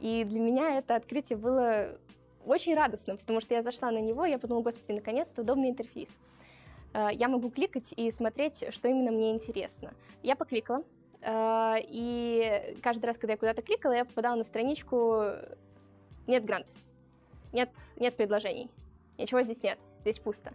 И 0.01 0.23
для 0.23 0.39
меня 0.39 0.79
это 0.79 0.95
открытие 0.95 1.37
было 1.37 1.97
очень 2.43 2.73
радостным, 2.73 3.17
потому 3.17 3.39
что 3.39 3.53
я 3.53 3.61
зашла 3.61 3.91
на 3.91 3.99
него, 3.99 4.25
я 4.25 4.39
подумала, 4.39 4.63
господи, 4.63 4.93
наконец-то 4.97 5.43
удобный 5.43 5.69
интерфейс. 5.69 6.09
Э, 6.93 7.09
я 7.13 7.27
могу 7.27 7.51
кликать 7.51 7.93
и 7.95 8.11
смотреть, 8.11 8.65
что 8.73 8.87
именно 8.87 9.11
мне 9.11 9.31
интересно. 9.31 9.93
Я 10.23 10.35
покликала, 10.35 10.83
э, 11.21 11.75
и 11.83 12.77
каждый 12.81 13.05
раз, 13.05 13.17
когда 13.19 13.33
я 13.33 13.37
куда-то 13.37 13.61
кликала, 13.61 13.93
я 13.93 14.03
попадала 14.03 14.37
на 14.37 14.43
страничку 14.43 15.23
«Нет 16.25 16.45
грантов», 16.45 16.75
«Нет, 17.53 17.69
нет 17.97 18.17
предложений», 18.17 18.71
«Ничего 19.19 19.43
здесь 19.43 19.61
нет, 19.61 19.77
здесь 20.01 20.17
пусто». 20.17 20.51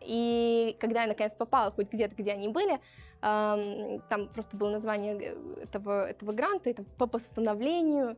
И 0.00 0.78
когда 0.80 1.02
я 1.02 1.08
наконец 1.08 1.34
попала 1.34 1.72
хоть 1.72 1.92
где-то, 1.92 2.14
где 2.14 2.32
они 2.32 2.48
были, 2.48 2.80
там 3.20 4.28
просто 4.32 4.56
было 4.56 4.70
название 4.70 5.34
этого, 5.60 6.08
этого 6.08 6.32
гранта, 6.32 6.72
там 6.72 6.86
по 6.96 7.08
постановлению 7.08 8.16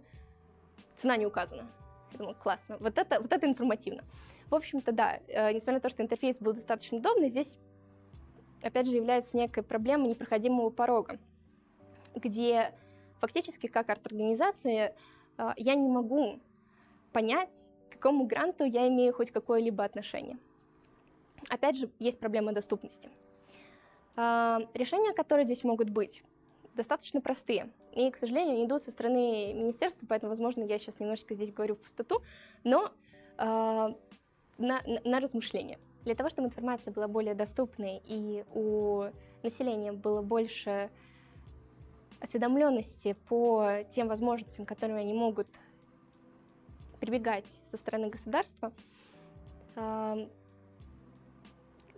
цена 1.01 1.17
не 1.17 1.27
указана. 1.27 1.67
Я 2.13 2.19
думала, 2.19 2.35
классно, 2.35 2.77
вот 2.79 2.99
это, 2.99 3.21
вот 3.21 3.33
это 3.33 3.47
информативно. 3.47 4.05
В 4.51 4.55
общем-то, 4.55 4.93
да, 4.93 5.21
э, 5.29 5.53
несмотря 5.53 5.75
на 5.75 5.81
то, 5.81 5.89
что 5.89 6.03
интерфейс 6.03 6.39
был 6.39 6.53
достаточно 6.53 6.99
удобный, 6.99 7.31
здесь, 7.31 7.57
опять 8.63 8.87
же, 8.87 8.97
является 8.97 9.37
некой 9.37 9.63
проблемой 9.63 10.09
непроходимого 10.09 10.71
порога, 10.71 11.19
где 12.15 12.73
фактически 13.21 13.69
как 13.69 13.89
арт-организация 13.89 14.95
э, 15.39 15.51
я 15.57 15.75
не 15.75 15.89
могу 15.89 16.41
понять, 17.13 17.69
к 17.89 17.95
какому 17.95 18.27
гранту 18.27 18.65
я 18.65 18.89
имею 18.89 19.15
хоть 19.15 19.31
какое-либо 19.31 19.85
отношение. 19.85 20.39
Опять 21.49 21.77
же, 21.77 21.91
есть 21.99 22.19
проблема 22.19 22.53
доступности. 22.53 23.09
Э, 24.17 24.59
решения, 24.75 25.13
которые 25.13 25.47
здесь 25.47 25.63
могут 25.63 25.91
быть, 25.91 26.25
достаточно 26.81 27.21
простые. 27.21 27.69
И, 27.93 28.11
к 28.11 28.17
сожалению, 28.17 28.55
они 28.55 28.65
идут 28.65 28.83
со 28.83 28.91
стороны 28.91 29.53
министерства, 29.53 30.07
поэтому, 30.09 30.31
возможно, 30.31 30.65
я 30.65 30.79
сейчас 30.79 30.99
немножечко 30.99 31.35
здесь 31.35 31.53
говорю 31.53 31.75
в 31.75 31.81
пустоту, 31.81 32.23
но 32.65 32.91
э, 33.37 33.43
на, 33.43 33.95
на, 34.59 34.81
на 35.05 35.21
размышление. 35.21 35.79
Для 36.05 36.15
того, 36.15 36.31
чтобы 36.31 36.49
информация 36.49 36.91
была 36.91 37.07
более 37.07 37.35
доступной 37.35 38.01
и 38.07 38.47
у 38.55 39.11
населения 39.43 39.93
было 39.93 40.23
больше 40.23 40.91
осведомленности 42.19 43.15
по 43.29 43.85
тем 43.95 44.09
возможностям, 44.09 44.65
которыми 44.65 45.01
они 45.03 45.13
могут 45.13 45.49
прибегать 46.99 47.61
со 47.71 47.77
стороны 47.77 48.09
государства, 48.09 48.73
э, 49.77 50.29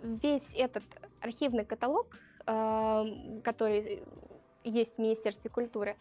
весь 0.03 0.55
этот 0.57 0.83
архивный 1.21 1.65
каталог, 1.65 2.19
э, 2.47 3.41
который 3.45 4.03
есть 4.65 4.97
в 4.97 4.99
Министерстве 4.99 5.51
культуры, 5.51 5.97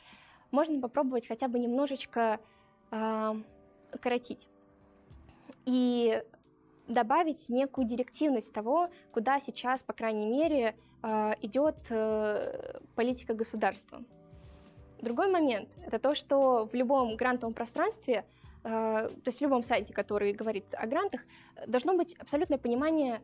можно 0.52 0.80
попробовать 0.82 1.28
хотя 1.28 1.48
бы 1.48 1.60
немножечко 1.60 2.40
э, 2.92 3.34
коротить 4.02 4.48
и 5.66 6.22
добавить 6.88 7.50
некую 7.50 7.88
директивность 7.88 8.54
того, 8.54 8.90
куда 9.12 9.40
сейчас, 9.40 9.84
по 9.84 9.94
крайней 9.94 10.28
мере, 10.28 10.76
э, 11.04 11.34
идет 11.42 11.78
э, 11.90 12.80
политика 12.96 13.34
государства. 13.34 14.04
Другой 15.02 15.32
момент— 15.32 15.70
это 15.86 16.00
то, 16.00 16.14
что 16.14 16.68
в 16.72 16.76
любом 16.76 17.16
грантовом 17.16 17.54
пространстве, 17.54 18.26
э, 18.64 18.68
то 18.68 19.28
есть 19.28 19.40
в 19.40 19.42
любом 19.42 19.64
сайте, 19.64 19.94
который 19.94 20.34
говорит 20.34 20.66
о 20.74 20.86
грантах, 20.86 21.22
должно 21.66 21.96
быть 21.96 22.16
абсолютное 22.20 22.58
понимание 22.60 23.22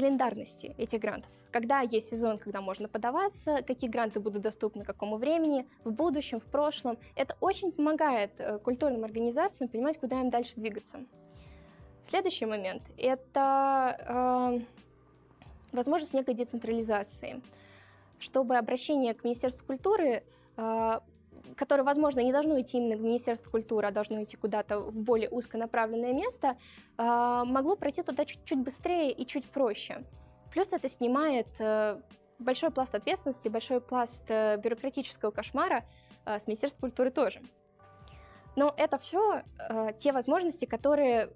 календарности 0.00 0.74
этих 0.78 1.00
грантов. 1.00 1.30
Когда 1.50 1.80
есть 1.80 2.08
сезон, 2.08 2.38
когда 2.38 2.60
можно 2.60 2.88
подаваться, 2.88 3.62
какие 3.66 3.90
гранты 3.90 4.18
будут 4.18 4.42
доступны, 4.42 4.84
какому 4.84 5.16
времени, 5.16 5.66
в 5.84 5.92
будущем, 5.92 6.40
в 6.40 6.44
прошлом. 6.44 6.96
Это 7.16 7.36
очень 7.40 7.70
помогает 7.70 8.30
э, 8.38 8.58
культурным 8.58 9.04
организациям 9.04 9.68
понимать, 9.68 9.98
куда 9.98 10.20
им 10.20 10.30
дальше 10.30 10.52
двигаться. 10.56 11.00
Следующий 12.02 12.46
момент— 12.46 12.82
это 12.96 13.96
э, 14.08 14.60
возможность 15.72 16.14
некой 16.14 16.34
децентрализации, 16.34 17.42
чтобы 18.18 18.56
обращение 18.56 19.12
к 19.12 19.24
Министерству 19.24 19.66
культуры 19.66 20.22
э, 20.56 21.00
которое, 21.56 21.82
возможно, 21.82 22.20
не 22.20 22.32
должно 22.32 22.60
идти 22.60 22.78
именно 22.78 22.96
в 22.96 23.02
Министерство 23.02 23.50
культуры, 23.50 23.88
а 23.88 23.90
должно 23.90 24.22
идти 24.22 24.36
куда-то 24.36 24.80
в 24.80 24.94
более 24.94 25.28
узконаправленное 25.30 26.12
место, 26.12 26.56
а, 26.96 27.44
могло 27.44 27.76
пройти 27.76 28.02
туда 28.02 28.24
чуть-чуть 28.24 28.58
быстрее 28.58 29.12
и 29.12 29.26
чуть 29.26 29.44
проще. 29.46 30.04
Плюс 30.52 30.72
это 30.72 30.88
снимает 30.88 31.48
э, 31.58 32.00
большой 32.38 32.70
пласт 32.70 32.94
ответственности, 32.94 33.48
большой 33.48 33.80
пласт 33.80 34.24
э, 34.28 34.56
бюрократического 34.56 35.30
кошмара 35.30 35.84
э, 36.26 36.40
с 36.40 36.46
Министерством 36.46 36.90
культуры 36.90 37.10
тоже. 37.10 37.40
Но 38.56 38.74
это 38.76 38.98
все 38.98 39.42
те 40.00 40.10
возможности, 40.12 40.64
которые, 40.64 41.30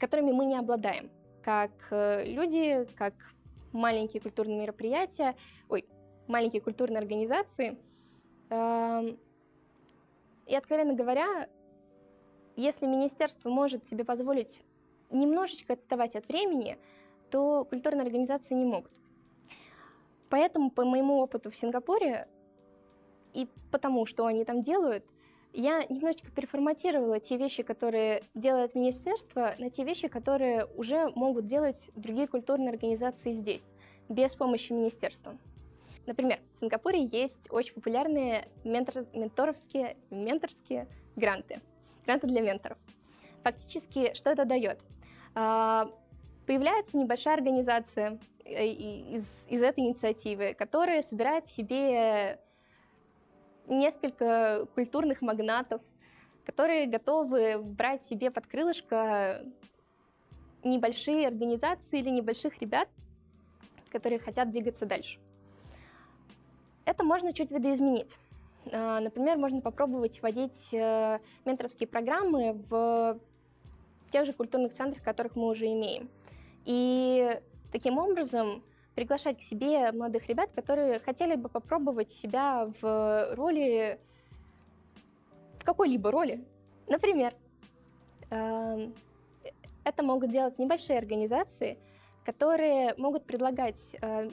которыми 0.00 0.32
мы 0.32 0.44
не 0.44 0.58
обладаем, 0.58 1.08
как 1.40 1.70
люди, 1.90 2.84
как 2.96 3.14
маленькие 3.72 4.20
культурные 4.20 4.58
мероприятия, 4.60 5.36
ой, 5.68 5.86
маленькие 6.26 6.60
культурные 6.62 6.98
организации– 6.98 7.78
и, 8.50 9.16
откровенно 10.54 10.94
говоря, 10.94 11.48
если 12.56 12.86
министерство 12.86 13.48
может 13.48 13.86
себе 13.86 14.04
позволить 14.04 14.62
немножечко 15.10 15.72
отставать 15.72 16.16
от 16.16 16.28
времени, 16.28 16.78
то 17.30 17.64
культурные 17.64 18.02
организации 18.02 18.54
не 18.54 18.64
могут. 18.64 18.90
Поэтому, 20.28 20.70
по 20.70 20.84
моему 20.84 21.18
опыту 21.18 21.50
в 21.50 21.56
Сингапуре 21.56 22.28
и 23.32 23.48
потому, 23.70 24.06
что 24.06 24.26
они 24.26 24.44
там 24.44 24.62
делают, 24.62 25.04
я 25.52 25.84
немножечко 25.84 26.30
переформатировала 26.32 27.20
те 27.20 27.36
вещи, 27.36 27.62
которые 27.62 28.24
делает 28.34 28.74
министерство, 28.74 29.54
на 29.58 29.70
те 29.70 29.84
вещи, 29.84 30.08
которые 30.08 30.66
уже 30.76 31.10
могут 31.14 31.46
делать 31.46 31.90
другие 31.94 32.26
культурные 32.26 32.70
организации 32.70 33.32
здесь, 33.32 33.74
без 34.08 34.34
помощи 34.34 34.72
министерства. 34.72 35.36
Например, 36.06 36.40
в 36.54 36.60
Сингапуре 36.60 37.04
есть 37.04 37.48
очень 37.50 37.74
популярные 37.74 38.48
ментор, 38.62 39.06
менторовские, 39.14 39.96
менторские 40.10 40.86
гранты. 41.16 41.60
Гранты 42.04 42.26
для 42.26 42.42
менторов. 42.42 42.78
Фактически, 43.42 44.14
что 44.14 44.30
это 44.30 44.44
дает? 44.44 44.80
А, 45.34 45.90
появляется 46.46 46.98
небольшая 46.98 47.34
организация 47.34 48.18
э, 48.44 48.66
из, 48.66 49.46
из 49.48 49.62
этой 49.62 49.80
инициативы, 49.80 50.54
которая 50.54 51.02
собирает 51.02 51.46
в 51.46 51.50
себе 51.50 52.38
несколько 53.66 54.66
культурных 54.74 55.22
магнатов, 55.22 55.80
которые 56.44 56.86
готовы 56.86 57.58
брать 57.58 58.02
себе 58.02 58.30
под 58.30 58.46
крылышко 58.46 59.44
небольшие 60.62 61.28
организации 61.28 62.00
или 62.00 62.10
небольших 62.10 62.60
ребят, 62.60 62.88
которые 63.90 64.18
хотят 64.18 64.50
двигаться 64.50 64.86
дальше. 64.86 65.18
Это 66.84 67.04
можно 67.04 67.32
чуть 67.32 67.50
видоизменить. 67.50 68.16
А, 68.72 69.00
например, 69.00 69.36
можно 69.36 69.60
попробовать 69.60 70.20
вводить 70.22 70.68
э, 70.72 71.18
менторские 71.44 71.86
программы 71.86 72.60
в 72.68 73.18
тех 74.10 74.26
же 74.26 74.32
культурных 74.32 74.74
центрах, 74.74 75.02
которых 75.02 75.36
мы 75.36 75.48
уже 75.48 75.66
имеем. 75.66 76.08
И 76.64 77.40
таким 77.72 77.98
образом 77.98 78.62
приглашать 78.94 79.38
к 79.38 79.42
себе 79.42 79.90
молодых 79.92 80.28
ребят, 80.28 80.50
которые 80.54 81.00
хотели 81.00 81.34
бы 81.34 81.48
попробовать 81.48 82.10
себя 82.12 82.70
в 82.80 83.34
роли, 83.34 83.98
в 85.58 85.64
какой-либо 85.64 86.10
роли. 86.10 86.44
Например, 86.86 87.34
э, 88.30 88.90
это 89.84 90.02
могут 90.02 90.30
делать 90.30 90.58
небольшие 90.58 90.98
организации, 90.98 91.78
которые 92.24 92.94
могут 92.96 93.24
предлагать 93.24 93.80
э, 94.00 94.30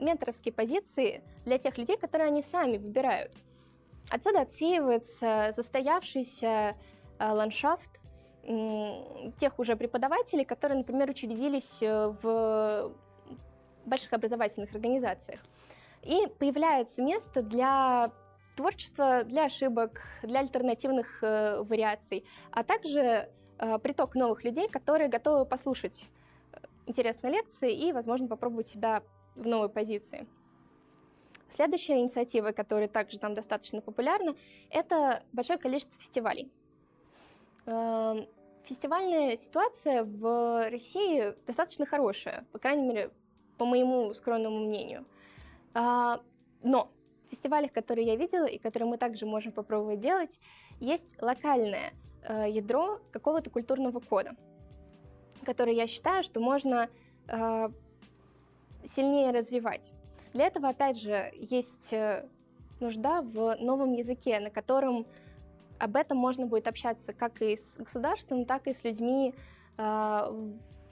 менторовские 0.00 0.52
позиции 0.52 1.22
для 1.44 1.58
тех 1.58 1.78
людей, 1.78 1.96
которые 1.96 2.28
они 2.28 2.42
сами 2.42 2.76
выбирают. 2.76 3.32
Отсюда 4.10 4.42
отсеивается 4.42 5.52
застоявшийся 5.54 6.74
э, 7.18 7.32
ландшафт 7.32 7.88
тех 8.42 9.58
уже 9.58 9.76
преподавателей, 9.76 10.44
которые, 10.44 10.78
например, 10.78 11.10
учредились 11.10 11.82
э, 11.82 12.14
в 12.22 12.92
больших 13.84 14.12
образовательных 14.12 14.74
организациях. 14.74 15.40
И 16.02 16.26
появляется 16.38 17.02
место 17.02 17.42
для 17.42 18.10
творчества, 18.56 19.24
для 19.24 19.44
ошибок, 19.44 20.02
для 20.22 20.40
альтернативных 20.40 21.22
э, 21.22 21.62
вариаций, 21.62 22.24
а 22.50 22.62
также 22.62 23.30
э, 23.58 23.78
приток 23.78 24.14
новых 24.14 24.44
людей, 24.44 24.68
которые 24.68 25.08
готовы 25.08 25.44
послушать 25.44 26.06
э, 26.52 26.58
интересные 26.86 27.34
лекции 27.34 27.74
и, 27.74 27.92
возможно, 27.92 28.28
попробовать 28.28 28.68
себя 28.68 29.02
в 29.40 29.46
новой 29.46 29.68
позиции. 29.68 30.26
Следующая 31.48 31.98
инициатива, 31.98 32.52
которая 32.52 32.88
также 32.88 33.18
там 33.18 33.34
достаточно 33.34 33.80
популярна, 33.80 34.36
это 34.70 35.24
большое 35.32 35.58
количество 35.58 35.98
фестивалей. 35.98 36.50
Эм, 37.66 38.28
фестивальная 38.64 39.36
ситуация 39.36 40.04
в 40.04 40.70
России 40.70 41.34
достаточно 41.46 41.86
хорошая, 41.86 42.46
по 42.52 42.58
крайней 42.58 42.86
мере, 42.86 43.10
по 43.58 43.64
моему 43.64 44.14
скромному 44.14 44.60
мнению. 44.60 45.04
А, 45.74 46.20
но 46.62 46.90
в 47.26 47.30
фестивалях, 47.30 47.72
которые 47.72 48.06
я 48.06 48.16
видела 48.16 48.46
и 48.46 48.58
которые 48.58 48.88
мы 48.88 48.98
также 48.98 49.26
можем 49.26 49.52
попробовать 49.52 50.00
делать, 50.00 50.38
есть 50.78 51.20
локальное 51.20 51.92
э, 52.22 52.50
ядро 52.50 53.00
какого-то 53.12 53.50
культурного 53.50 54.00
кода, 54.00 54.34
который 55.44 55.74
я 55.74 55.86
считаю, 55.86 56.22
что 56.24 56.40
можно 56.40 56.88
э, 57.28 57.68
сильнее 58.88 59.30
развивать. 59.30 59.90
Для 60.32 60.46
этого, 60.46 60.68
опять 60.68 60.98
же, 60.98 61.32
есть 61.36 61.92
э, 61.92 62.28
нужда 62.80 63.22
в 63.22 63.56
новом 63.56 63.92
языке, 63.92 64.38
на 64.40 64.50
котором 64.50 65.06
об 65.78 65.96
этом 65.96 66.18
можно 66.18 66.46
будет 66.46 66.68
общаться 66.68 67.12
как 67.12 67.40
и 67.42 67.56
с 67.56 67.76
государством, 67.76 68.44
так 68.44 68.66
и 68.66 68.74
с 68.74 68.84
людьми 68.84 69.34
э, 69.76 69.82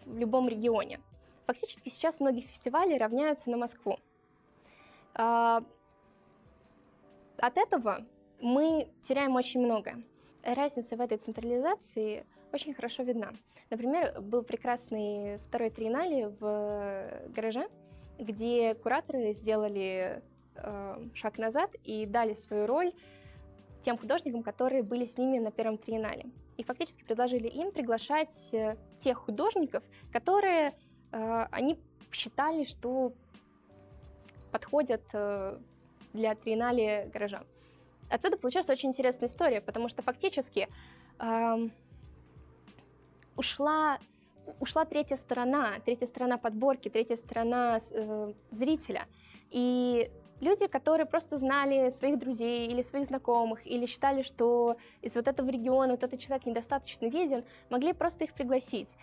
в 0.06 0.18
любом 0.18 0.48
регионе. 0.48 1.00
Фактически 1.46 1.88
сейчас 1.88 2.20
многие 2.20 2.42
фестивали 2.42 2.98
равняются 2.98 3.50
на 3.50 3.56
Москву. 3.56 3.98
А, 5.14 5.62
от 7.38 7.56
этого 7.56 8.04
мы 8.40 8.88
теряем 9.02 9.34
очень 9.34 9.60
много. 9.60 9.94
Разница 10.42 10.96
в 10.96 11.00
этой 11.00 11.18
централизации 11.18 12.26
очень 12.52 12.74
хорошо 12.74 13.02
видна. 13.02 13.32
Например, 13.70 14.20
был 14.20 14.42
прекрасный 14.42 15.38
второй 15.48 15.70
триеннале 15.70 16.28
в 16.28 17.28
гараже, 17.28 17.68
где 18.18 18.74
кураторы 18.74 19.34
сделали 19.34 20.22
э, 20.56 21.08
шаг 21.14 21.38
назад 21.38 21.70
и 21.84 22.06
дали 22.06 22.34
свою 22.34 22.66
роль 22.66 22.92
тем 23.82 23.98
художникам, 23.98 24.42
которые 24.42 24.82
были 24.82 25.06
с 25.06 25.16
ними 25.18 25.38
на 25.38 25.50
первом 25.50 25.78
триеннале. 25.78 26.26
И 26.56 26.64
фактически 26.64 27.04
предложили 27.04 27.46
им 27.46 27.70
приглашать 27.70 28.48
э, 28.52 28.76
тех 28.98 29.18
художников, 29.18 29.84
которые 30.12 30.74
а, 31.12 31.48
они 31.50 31.78
считали, 32.12 32.64
что 32.64 33.12
подходят 34.50 35.02
э, 35.12 35.58
для 36.12 36.34
триеннале 36.34 37.10
гаража. 37.12 37.42
Отсюда 38.10 38.36
получилась 38.38 38.68
очень 38.70 38.88
интересная 38.88 39.28
история, 39.28 39.60
потому 39.60 39.88
что 39.88 40.02
фактически 40.02 40.68
э, 41.18 41.68
ушла, 43.38 43.98
ушла 44.60 44.84
третья 44.84 45.16
сторона, 45.16 45.78
третья 45.84 46.06
сторона 46.06 46.36
подборки, 46.36 46.88
третья 46.90 47.16
сторона 47.16 47.78
э, 47.90 48.32
зрителя. 48.50 49.06
И 49.50 50.10
люди, 50.40 50.66
которые 50.66 51.06
просто 51.06 51.38
знали 51.38 51.90
своих 51.90 52.18
друзей 52.18 52.68
или 52.68 52.82
своих 52.82 53.06
знакомых, 53.06 53.66
или 53.66 53.86
считали, 53.86 54.22
что 54.22 54.76
из 55.00 55.14
вот 55.14 55.28
этого 55.28 55.48
региона 55.48 55.92
вот 55.92 56.02
этот 56.02 56.18
человек 56.20 56.46
недостаточно 56.46 57.06
виден, 57.06 57.44
могли 57.70 57.92
просто 57.92 58.24
их 58.24 58.34
пригласить. 58.34 58.94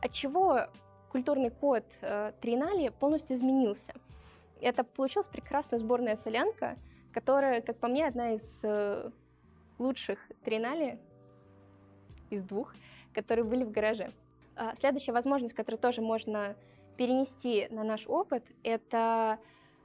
От 0.00 0.12
чего 0.12 0.68
культурный 1.10 1.50
код 1.50 1.84
э, 2.00 2.32
Триеннале 2.40 2.92
полностью 2.92 3.36
изменился. 3.36 3.92
Это 4.60 4.84
получилась 4.84 5.28
прекрасная 5.28 5.80
сборная 5.80 6.16
солянка, 6.16 6.76
которая, 7.12 7.60
как 7.60 7.78
по 7.78 7.88
мне, 7.88 8.06
одна 8.06 8.34
из 8.34 8.60
э, 8.62 9.10
лучших 9.78 10.18
Триеннале 10.44 11.00
из 12.30 12.42
двух, 12.44 12.74
которые 13.14 13.44
были 13.44 13.64
в 13.64 13.70
гараже. 13.70 14.12
А 14.56 14.74
следующая 14.76 15.12
возможность, 15.12 15.54
которую 15.54 15.80
тоже 15.80 16.00
можно 16.00 16.56
перенести 16.96 17.68
на 17.70 17.84
наш 17.84 18.06
опыт, 18.06 18.44
это 18.64 19.38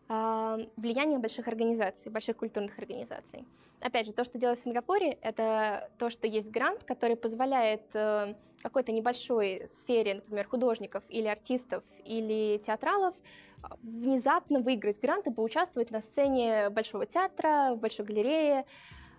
а, 0.10 0.60
влияние 0.76 1.20
больших 1.20 1.48
организаций, 1.48 2.12
больших 2.12 2.38
культурных 2.38 2.78
организаций. 2.78 3.46
Опять 3.80 4.08
же, 4.08 4.14
то, 4.14 4.24
что 4.24 4.38
делают 4.38 4.60
в 4.60 4.64
Сингапуре, 4.64 5.18
это 5.22 5.90
то, 5.98 6.10
что 6.10 6.26
есть 6.28 6.50
грант, 6.52 6.84
который 6.84 7.18
позволяет 7.18 7.84
э, 7.94 8.34
какой-то 8.62 8.94
небольшой 8.94 9.68
сфере, 9.68 10.16
например, 10.16 10.48
художников 10.48 11.04
или 11.10 11.28
артистов 11.28 11.84
или 12.06 12.60
театралов, 12.66 13.14
а, 13.62 13.76
внезапно 13.84 14.60
выиграть 14.60 15.02
грант 15.02 15.28
и 15.28 15.32
поучаствовать 15.32 15.92
на 15.92 16.02
сцене 16.02 16.70
Большого 16.70 17.06
театра, 17.06 17.76
Большой 17.76 18.06
галерее 18.06 18.66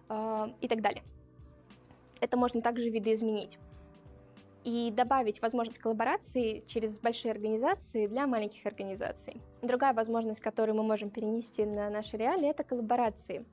э, 0.08 0.48
и 0.60 0.68
так 0.68 0.80
далее. 0.80 1.02
Это 2.20 2.36
можно 2.36 2.62
также 2.62 2.88
видоизменить 2.88 3.58
и 4.64 4.90
добавить 4.90 5.42
возможность 5.42 5.78
коллаборации 5.78 6.64
через 6.66 6.98
большие 6.98 7.32
организации 7.32 8.06
для 8.06 8.26
маленьких 8.26 8.64
организаций. 8.64 9.40
Другая 9.62 9.92
возможность, 9.92 10.40
которую 10.40 10.76
мы 10.76 10.82
можем 10.82 11.10
перенести 11.10 11.64
на 11.64 11.90
наши 11.90 12.16
реалии, 12.16 12.48
это 12.48 12.64
коллаборации. 12.64 13.44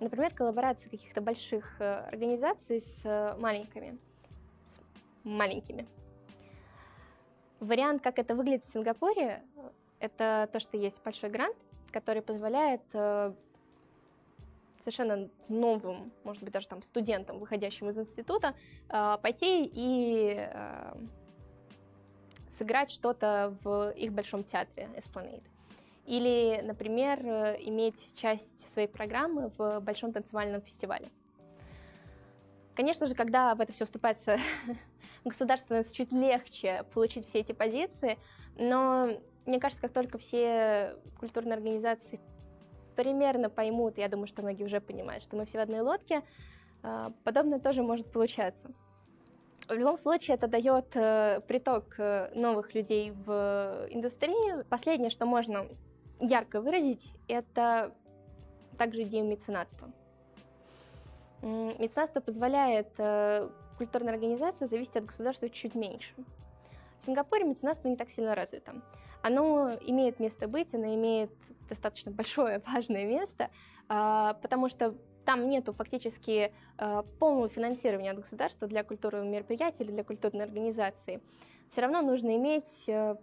Например, 0.00 0.32
коллаборации 0.34 0.88
каких-то 0.88 1.20
больших 1.20 1.80
э, 1.80 2.08
организаций 2.08 2.80
с 2.80 3.04
э, 3.04 3.36
маленькими. 3.38 3.98
С 4.64 4.80
маленькими. 5.24 5.86
Вариант, 7.60 8.02
как 8.02 8.18
это 8.18 8.34
выглядит 8.34 8.64
в 8.64 8.68
Сингапуре, 8.68 9.42
это 9.98 10.48
то, 10.52 10.60
что 10.60 10.76
есть 10.76 11.02
большой 11.02 11.30
грант, 11.30 11.56
который 11.90 12.20
позволяет 12.20 12.82
э, 12.92 13.32
совершенно 14.86 15.28
новым, 15.48 16.12
может 16.22 16.44
быть, 16.44 16.52
даже 16.52 16.68
там 16.68 16.82
студентам, 16.82 17.40
выходящим 17.40 17.88
из 17.88 17.98
института, 17.98 18.54
а, 18.88 19.18
пойти 19.18 19.64
и 19.64 20.36
а, 20.38 20.96
сыграть 22.48 22.90
что-то 22.90 23.56
в 23.64 23.90
их 23.90 24.12
большом 24.12 24.44
театре 24.44 24.88
Esplanade. 24.96 25.42
Или, 26.04 26.60
например, 26.62 27.18
иметь 27.62 28.14
часть 28.14 28.70
своей 28.70 28.86
программы 28.86 29.50
в 29.58 29.80
большом 29.80 30.12
танцевальном 30.12 30.62
фестивале. 30.62 31.10
Конечно 32.76 33.06
же, 33.06 33.16
когда 33.16 33.56
в 33.56 33.60
это 33.60 33.72
все 33.72 33.86
вступается 33.86 34.38
государство, 35.24 35.82
чуть 35.82 36.12
легче 36.12 36.84
получить 36.94 37.26
все 37.26 37.40
эти 37.40 37.50
позиции, 37.50 38.18
но 38.56 39.18
мне 39.46 39.58
кажется, 39.58 39.82
как 39.82 39.92
только 39.92 40.18
все 40.18 40.96
культурные 41.18 41.54
организации 41.54 42.20
примерно 42.96 43.50
поймут, 43.50 43.98
я 43.98 44.08
думаю, 44.08 44.26
что 44.26 44.42
многие 44.42 44.64
уже 44.64 44.80
понимают, 44.80 45.22
что 45.22 45.36
мы 45.36 45.44
все 45.46 45.58
в 45.58 45.62
одной 45.62 45.80
лодке, 45.80 46.22
а, 46.82 47.12
подобное 47.24 47.60
тоже 47.60 47.82
может 47.82 48.10
получаться. 48.10 48.70
В 49.68 49.72
любом 49.72 49.98
случае, 49.98 50.36
это 50.36 50.46
дает 50.46 50.94
э, 50.94 51.40
приток 51.48 51.98
э, 51.98 52.30
новых 52.34 52.74
людей 52.74 53.10
в 53.10 53.88
индустрию. 53.90 54.64
Последнее, 54.68 55.10
что 55.10 55.26
можно 55.26 55.66
ярко 56.20 56.60
выразить, 56.60 57.10
это 57.26 57.92
также 58.78 59.02
идею 59.02 59.24
меценатства. 59.24 59.90
Меценатство 61.42 62.20
позволяет 62.20 62.88
э, 62.98 63.48
культурной 63.76 64.12
организации 64.12 64.66
зависеть 64.66 64.96
от 64.96 65.06
государства 65.06 65.48
чуть 65.48 65.74
меньше. 65.74 66.12
Сингапуре 67.06 67.44
меценатство 67.44 67.88
не 67.88 67.96
так 67.96 68.10
сильно 68.10 68.34
развито 68.34 68.74
оно 69.26 69.76
имеет 69.80 70.20
место 70.20 70.46
быть, 70.46 70.72
оно 70.72 70.94
имеет 70.94 71.30
достаточно 71.68 72.12
большое, 72.12 72.62
важное 72.66 73.04
место, 73.04 73.50
а, 73.88 74.34
потому 74.34 74.68
что 74.68 74.94
там 75.24 75.48
нету 75.48 75.72
фактически 75.72 76.52
а, 76.78 77.02
полного 77.18 77.48
финансирования 77.48 78.12
от 78.12 78.20
государства 78.20 78.68
для 78.68 78.84
культурного 78.84 79.24
мероприятия 79.24 79.82
или 79.82 79.90
для 79.90 80.04
культурной 80.04 80.44
организации. 80.44 81.20
Все 81.70 81.80
равно 81.80 82.00
нужно 82.00 82.36
иметь 82.36 82.84
э, 82.86 83.16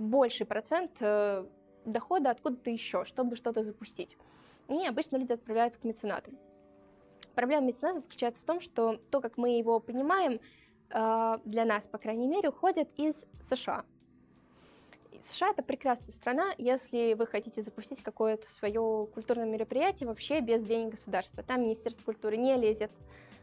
больший 0.00 0.46
процент 0.46 0.90
э, 0.98 1.46
дохода 1.84 2.30
откуда-то 2.30 2.70
еще, 2.70 3.04
чтобы 3.04 3.36
что-то 3.36 3.62
запустить. 3.62 4.16
И 4.68 4.84
обычно 4.84 5.16
люди 5.16 5.32
отправляются 5.32 5.78
к 5.78 5.84
меценатам. 5.84 6.36
Проблема 7.36 7.68
мецената 7.68 8.00
заключается 8.00 8.42
в 8.42 8.44
том, 8.44 8.60
что 8.60 8.98
то, 9.12 9.20
как 9.20 9.36
мы 9.36 9.56
его 9.56 9.78
понимаем, 9.78 10.40
для 10.90 11.64
нас, 11.64 11.86
по 11.86 11.98
крайней 11.98 12.28
мере, 12.28 12.50
уходит 12.50 12.88
из 12.96 13.26
США. 13.42 13.84
США 15.24 15.50
это 15.50 15.62
прекрасная 15.62 16.12
страна, 16.12 16.52
если 16.58 17.14
вы 17.14 17.26
хотите 17.26 17.62
запустить 17.62 18.02
какое-то 18.02 18.50
свое 18.52 19.08
культурное 19.12 19.46
мероприятие 19.46 20.08
вообще 20.08 20.40
без 20.40 20.62
денег 20.62 20.92
государства. 20.92 21.42
Там 21.42 21.62
Министерство 21.62 22.04
культуры 22.04 22.36
не 22.36 22.56
лезет 22.56 22.90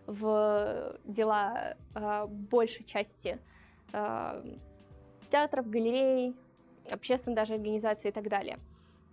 в 0.08 0.98
дела 1.06 1.76
э, 1.96 2.26
большей 2.28 2.84
части 2.86 3.40
э, 3.94 4.56
театров, 5.30 5.70
галерей, 5.70 6.36
общественных 6.90 7.38
даже 7.38 7.54
организаций 7.54 8.10
и 8.10 8.14
так 8.14 8.28
далее. 8.28 8.60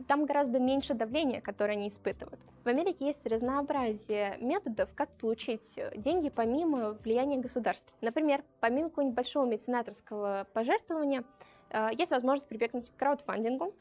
Там 0.06 0.26
гораздо 0.26 0.58
меньше 0.58 0.94
давления, 0.94 1.40
которое 1.40 1.72
они 1.72 1.88
испытывают. 1.88 2.40
В 2.64 2.68
Америке 2.68 3.06
есть 3.06 3.26
разнообразие 3.26 4.36
методов, 4.40 4.90
как 4.94 5.10
получить 5.10 5.74
э, 5.76 5.92
деньги 5.96 6.28
помимо 6.28 6.92
влияния 6.92 7.38
государства. 7.38 7.92
Например, 8.00 8.44
помимо 8.60 8.90
какого-нибудь 8.90 9.16
меценаторского 9.46 10.46
пожертвования, 10.52 11.24
э, 11.70 11.88
есть 11.96 12.10
возможность 12.10 12.48
прибегнуть 12.48 12.90
к 12.90 12.96
краудфандингу 12.96 13.74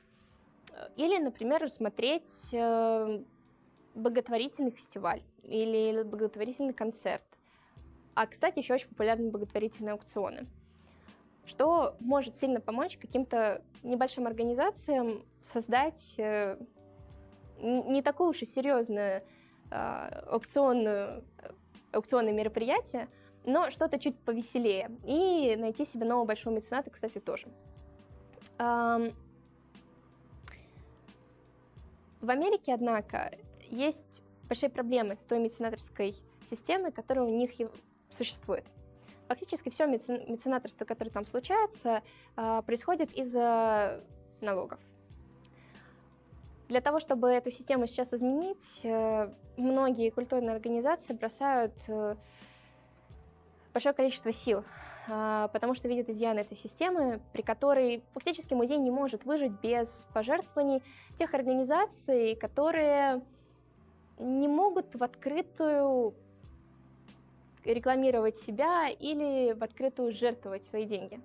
э, 0.72 0.88
или, 0.96 1.18
например, 1.20 1.62
рассмотреть 1.62 2.54
благотворительный 3.94 4.72
фестиваль 4.72 5.24
или 5.44 6.04
благотворительный 6.04 6.74
концерт. 6.74 7.24
А, 8.14 8.28
кстати, 8.28 8.60
еще 8.60 8.76
очень 8.76 8.90
популярны 8.90 9.30
благотворительные 9.30 9.94
аукционы 9.94 10.46
что 11.48 11.96
может 12.00 12.38
сильно 12.38 12.60
помочь 12.60 12.98
каким-то 12.98 13.64
небольшим 13.82 14.28
организациям 14.28 15.24
создать 15.42 16.14
э, 16.18 16.58
не 17.60 18.02
такое 18.04 18.30
уж 18.30 18.42
и 18.42 18.46
серьезное 18.46 19.24
а, 19.72 20.24
аукционное, 20.30 21.24
мероприятие, 21.92 23.10
но 23.46 23.72
что-то 23.72 23.98
чуть 23.98 24.18
повеселее. 24.20 24.92
И 25.06 25.56
найти 25.58 25.86
себе 25.86 26.06
нового 26.06 26.26
большого 26.26 26.54
мецената, 26.54 26.90
кстати, 26.90 27.20
тоже. 27.20 27.48
В 28.58 29.12
Америке, 32.30 32.74
однако, 32.74 33.32
есть 33.70 34.22
большие 34.48 34.70
проблемы 34.70 35.16
с 35.16 35.24
той 35.26 35.40
меценаторской 35.40 36.16
системой, 36.50 36.92
которая 36.92 37.26
у 37.26 37.30
них 37.30 37.52
существует. 38.10 38.66
Фактически 39.28 39.70
все 39.70 39.88
меценаторство, 39.88 40.86
которое 40.86 41.12
там 41.12 41.26
случается, 41.26 42.02
а, 42.36 42.62
происходит 42.62 43.14
из-за 43.14 44.02
налогов. 44.42 44.80
Для 46.70 46.82
того, 46.82 47.00
чтобы 47.00 47.30
эту 47.30 47.50
систему 47.50 47.88
сейчас 47.88 48.14
изменить, 48.14 48.82
э, 48.84 49.32
многие 49.56 50.10
культурные 50.10 50.52
организации 50.52 51.14
бросают 51.14 51.74
э, 51.88 52.16
большое 53.74 53.96
количество 53.96 54.34
сил, 54.34 54.66
а, 55.08 55.48
потому 55.48 55.76
что 55.76 55.88
видят 55.88 56.10
изъяны 56.10 56.40
этой 56.40 56.58
системы, 56.58 57.22
при 57.32 57.42
которой 57.42 58.04
фактически 58.12 58.54
музей 58.54 58.78
не 58.80 58.92
может 58.92 59.24
выжить 59.24 59.54
без 59.62 60.06
пожертвований 60.14 60.84
тех 61.18 61.34
организаций, 61.34 62.36
которые 62.36 63.22
не 64.20 64.50
могут 64.50 64.94
в 64.94 65.04
открытую 65.04 66.16
рекламировать 67.74 68.38
себя 68.38 68.90
или 68.90 69.54
в 69.54 69.64
открытую 69.64 70.14
жертвовать 70.14 70.64
свои 70.64 70.86
деньги, 70.86 71.20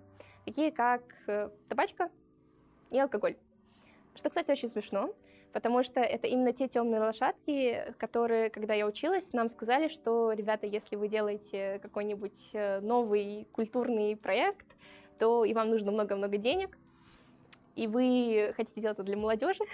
такие 0.45 0.73
как 0.73 1.03
э, 1.27 1.51
табачка 1.69 2.11
и 2.91 2.99
алкоголь. 2.99 3.37
Что, 4.15 4.29
кстати, 4.29 4.51
очень 4.51 4.69
смешно, 4.69 5.15
потому 5.53 5.83
что 5.83 6.01
это 6.01 6.27
именно 6.27 6.53
те 6.53 6.69
темные 6.69 7.01
лошадки, 7.01 7.95
которые, 7.99 8.51
когда 8.51 8.75
я 8.75 8.87
училась, 8.87 9.33
нам 9.33 9.49
сказали, 9.49 9.89
что, 9.89 10.33
ребята, 10.33 10.67
если 10.67 10.97
вы 10.97 11.09
делаете 11.09 11.79
какой-нибудь 11.83 12.51
э, 12.53 12.81
новый 12.81 13.47
культурный 13.53 14.17
проект, 14.17 14.67
то 15.19 15.45
и 15.45 15.55
вам 15.55 15.71
нужно 15.71 15.93
много-много 15.93 16.37
денег, 16.37 16.77
и 17.77 17.87
вы 17.87 18.53
хотите 18.57 18.81
делать 18.81 18.99
это 18.99 19.05
для 19.05 19.17
молодежи, 19.17 19.65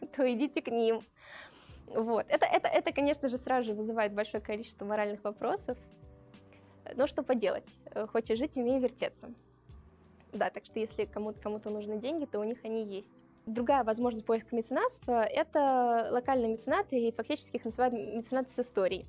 то 0.16 0.30
идите 0.30 0.60
к 0.60 0.68
ним. 0.68 1.02
Вот. 1.86 2.26
Это, 2.28 2.46
это, 2.46 2.68
это, 2.68 2.92
конечно 2.92 3.28
же, 3.28 3.38
сразу 3.38 3.68
же 3.68 3.74
вызывает 3.74 4.12
большое 4.12 4.42
количество 4.42 4.84
моральных 4.84 5.22
вопросов, 5.24 5.78
но 6.94 7.06
что 7.06 7.22
поделать, 7.22 7.66
э, 7.92 8.06
хочешь 8.06 8.38
жить, 8.38 8.56
умей 8.56 8.78
вертеться. 8.78 9.30
Да, 10.32 10.50
так 10.50 10.64
что 10.64 10.78
если 10.78 11.04
кому-то 11.04 11.40
кому 11.40 11.60
нужны 11.64 11.98
деньги, 11.98 12.26
то 12.26 12.40
у 12.40 12.44
них 12.44 12.58
они 12.64 12.84
есть. 12.84 13.12
Другая 13.46 13.84
возможность 13.84 14.26
поиска 14.26 14.54
меценатства— 14.56 15.22
это 15.24 16.08
локальные 16.10 16.48
меценаты, 16.48 16.98
и 16.98 17.12
фактически 17.12 17.56
их 17.56 17.64
называют 17.64 17.94
меценаты 17.94 18.50
с 18.50 18.58
историей. 18.58 19.06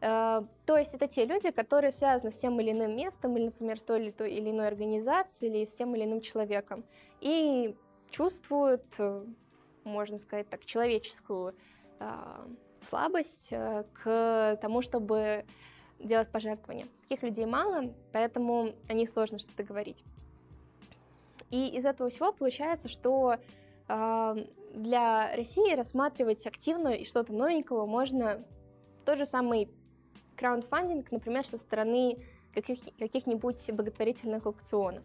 Э, 0.00 0.42
то 0.66 0.76
есть 0.76 0.94
это 0.94 1.06
те 1.06 1.24
люди, 1.24 1.50
которые 1.50 1.92
связаны 1.92 2.30
с 2.30 2.36
тем 2.36 2.60
или 2.60 2.72
иным 2.72 2.96
местом, 2.96 3.36
или, 3.36 3.46
например, 3.46 3.80
с 3.80 3.84
той 3.84 4.08
или 4.08 4.50
иной 4.50 4.68
организацией, 4.68 5.50
или 5.50 5.64
с 5.64 5.72
тем 5.74 5.94
или 5.94 6.04
иным 6.04 6.20
человеком, 6.20 6.84
и 7.20 7.74
чувствуют, 8.10 8.84
э, 8.98 9.24
можно 9.84 10.18
сказать 10.18 10.48
так, 10.48 10.64
человеческую 10.64 11.54
слабость 12.82 13.48
к 13.48 14.58
тому, 14.60 14.82
чтобы 14.82 15.46
делать 15.98 16.28
пожертвования. 16.28 16.86
Таких 17.08 17.22
людей 17.22 17.46
мало, 17.46 17.92
поэтому 18.12 18.72
о 18.88 18.92
них 18.92 19.08
сложно 19.08 19.38
что-то 19.38 19.64
говорить. 19.64 20.02
И 21.50 21.68
из 21.68 21.84
этого 21.84 22.10
всего 22.10 22.32
получается, 22.32 22.88
что 22.88 23.36
э, 23.88 24.36
для 24.74 25.36
России 25.36 25.74
рассматривать 25.74 26.46
активно 26.46 26.88
и 26.88 27.04
что-то 27.04 27.32
новенького 27.32 27.86
можно 27.86 28.44
тот 29.04 29.18
же 29.18 29.26
самый 29.26 29.70
краундфандинг, 30.36 31.10
например, 31.12 31.46
со 31.46 31.56
стороны 31.58 32.18
каких, 32.52 32.78
каких-нибудь 32.98 33.70
благотворительных 33.72 34.46
аукционов. 34.46 35.02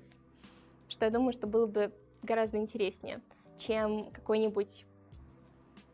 Что 0.90 1.06
я 1.06 1.12
думаю, 1.12 1.34
что 1.34 1.48
было 1.48 1.68
бы 1.68 1.92
гораздо 2.24 2.58
интереснее, 2.58 3.22
чем 3.58 4.12
какой-нибудь 4.12 4.86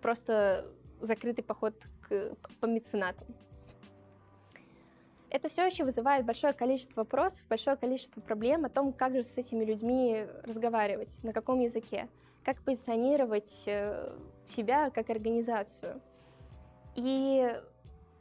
просто 0.01 0.65
закрытый 1.01 1.43
поход 1.43 1.75
к, 2.07 2.35
по 2.59 2.65
меценатам. 2.65 3.27
Это 5.29 5.49
все 5.49 5.65
еще 5.65 5.83
вызывает 5.83 6.25
большое 6.25 6.53
количество 6.53 7.01
вопросов, 7.01 7.45
большое 7.49 7.75
количество 7.75 8.21
проблем 8.21 8.63
о 8.65 8.69
том, 8.69 8.93
как 8.93 9.13
же 9.13 9.23
с 9.23 9.37
этими 9.37 9.65
людьми 9.65 10.25
разговаривать, 10.43 11.21
на 11.23 11.33
каком 11.33 11.59
языке, 11.59 12.07
как 12.45 12.61
позиционировать 12.61 13.63
э, 13.65 14.17
себя 14.47 14.89
как 14.89 15.09
организацию. 15.09 16.01
И 16.95 17.53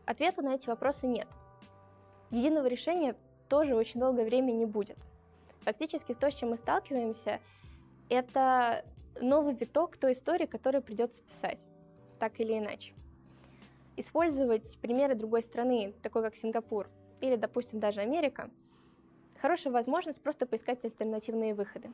ответа 0.04 0.42
на 0.42 0.54
эти 0.54 0.66
вопросы 0.66 1.06
нет. 1.06 1.28
Единого 2.30 2.66
решения 2.66 3.14
тоже 3.48 3.76
очень 3.76 4.00
долгое 4.00 4.24
время 4.24 4.50
не 4.50 4.66
будет. 4.66 4.98
Фактически 5.60 6.12
то, 6.12 6.30
с 6.30 6.34
чем 6.34 6.50
мы 6.50 6.56
сталкиваемся, 6.56 7.40
это 8.08 8.84
новый 9.20 9.54
виток 9.54 9.96
той 9.96 10.12
истории, 10.12 10.46
которую 10.46 10.82
придется 10.82 11.22
писать, 11.22 11.60
так 12.18 12.40
или 12.40 12.58
иначе 12.58 12.94
использовать 13.96 14.78
примеры 14.78 15.14
другой 15.14 15.42
страны, 15.42 15.94
такой 16.02 16.22
как 16.22 16.36
Сингапур 16.36 16.88
или, 17.20 17.36
допустим, 17.36 17.80
даже 17.80 18.00
Америка, 18.00 18.50
хорошая 19.40 19.72
возможность 19.72 20.20
просто 20.20 20.46
поискать 20.46 20.84
альтернативные 20.84 21.54
выходы. 21.54 21.90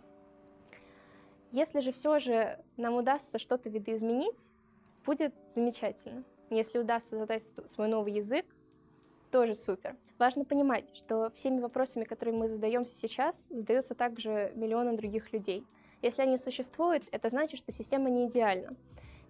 Если 1.53 1.81
же 1.81 1.93
все 1.93 2.19
же 2.19 2.59
нам 2.77 2.95
удастся 2.95 3.39
что-то 3.39 3.69
видоизменить, 3.69 4.49
будет 5.05 5.35
замечательно. 5.55 6.25
Если 6.51 6.79
удастся 6.79 7.19
задать 7.19 7.49
свой 7.75 7.89
новый 7.89 8.13
язык, 8.13 8.47
тоже 9.31 9.55
супер. 9.55 9.97
Важно 10.19 10.45
понимать, 10.45 10.95
что 10.95 11.31
всеми 11.35 11.61
вопросами, 11.61 12.05
которые 12.05 12.37
мы 12.37 12.49
задаемся 12.49 12.95
сейчас, 12.95 13.49
задаются 13.51 13.95
также 13.95 14.53
миллионы 14.55 14.97
других 14.97 15.33
людей. 15.33 15.65
Если 16.03 16.23
они 16.23 16.37
существуют, 16.37 17.05
это 17.13 17.29
значит, 17.29 17.59
что 17.59 17.73
система 17.73 18.11
не 18.11 18.29
идеальна. 18.29 18.75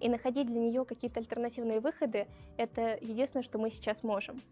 И 0.02 0.08
находить 0.08 0.48
для 0.48 0.58
нее 0.58 0.84
какие-то 0.84 1.20
альтернативные 1.20 1.78
выходы— 1.78 2.26
это 2.56 2.98
единственное, 3.00 3.44
что 3.44 3.58
мы 3.58 3.70
сейчас 3.70 4.02
можем. 4.02 4.42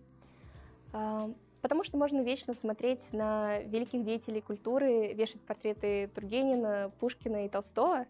А, 0.92 1.28
потому 1.60 1.82
что 1.82 1.98
можно 1.98 2.20
вечно 2.20 2.54
смотреть 2.54 3.12
на 3.12 3.58
великих 3.58 4.04
деятелей 4.04 4.42
культуры, 4.42 5.12
вешать 5.12 5.40
портреты 5.40 6.08
Тургенина, 6.14 6.92
Пушкина 7.00 7.46
и 7.46 7.48
Толстого, 7.48 8.06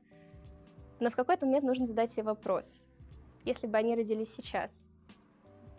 но 1.01 1.09
в 1.09 1.17
какой-то 1.17 1.47
момент 1.47 1.65
нужно 1.65 1.87
задать 1.87 2.13
себе 2.13 2.25
вопрос. 2.25 2.85
Если 3.47 3.67
бы 3.67 3.79
они 3.79 3.95
родились 3.95 4.35
сейчас, 4.35 4.87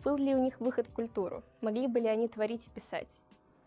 был 0.02 0.16
ли 0.16 0.34
у 0.34 0.42
них 0.42 0.58
выход 0.58 0.88
в 0.88 0.92
культуру? 0.92 1.44
Могли 1.60 1.86
бы 1.86 2.00
ли 2.00 2.08
они 2.08 2.26
творить 2.26 2.66
и 2.66 2.70
писать? 2.70 3.08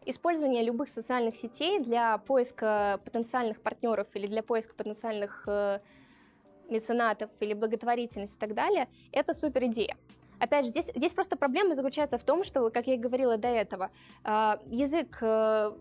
Использование 0.06 0.64
любых 0.64 0.90
социальных 0.90 1.38
сетей 1.38 1.80
для 1.80 2.18
поиска 2.18 3.00
потенциальных 3.06 3.62
партнеров 3.62 4.08
или 4.16 4.28
для 4.28 4.44
поиска 4.44 4.76
потенциальных 4.76 5.46
э, 5.48 5.80
меценатов 6.70 7.30
или 7.40 7.54
благотворительность 7.54 8.36
и 8.36 8.40
так 8.40 8.54
далее, 8.54 8.88
это 9.12 9.34
супер 9.34 9.66
идея. 9.66 9.96
Опять 10.40 10.66
же, 10.66 10.72
здесь, 10.72 10.92
здесь 10.94 11.14
просто 11.14 11.38
проблема 11.38 11.76
заключается 11.76 12.18
в 12.18 12.24
том, 12.24 12.44
что, 12.44 12.70
как 12.70 12.88
я 12.88 12.96
и 12.96 12.98
говорила 12.98 13.38
до 13.38 13.48
этого, 13.48 13.90
а, 14.24 14.60
язык 14.68 15.18
э, 15.22 15.72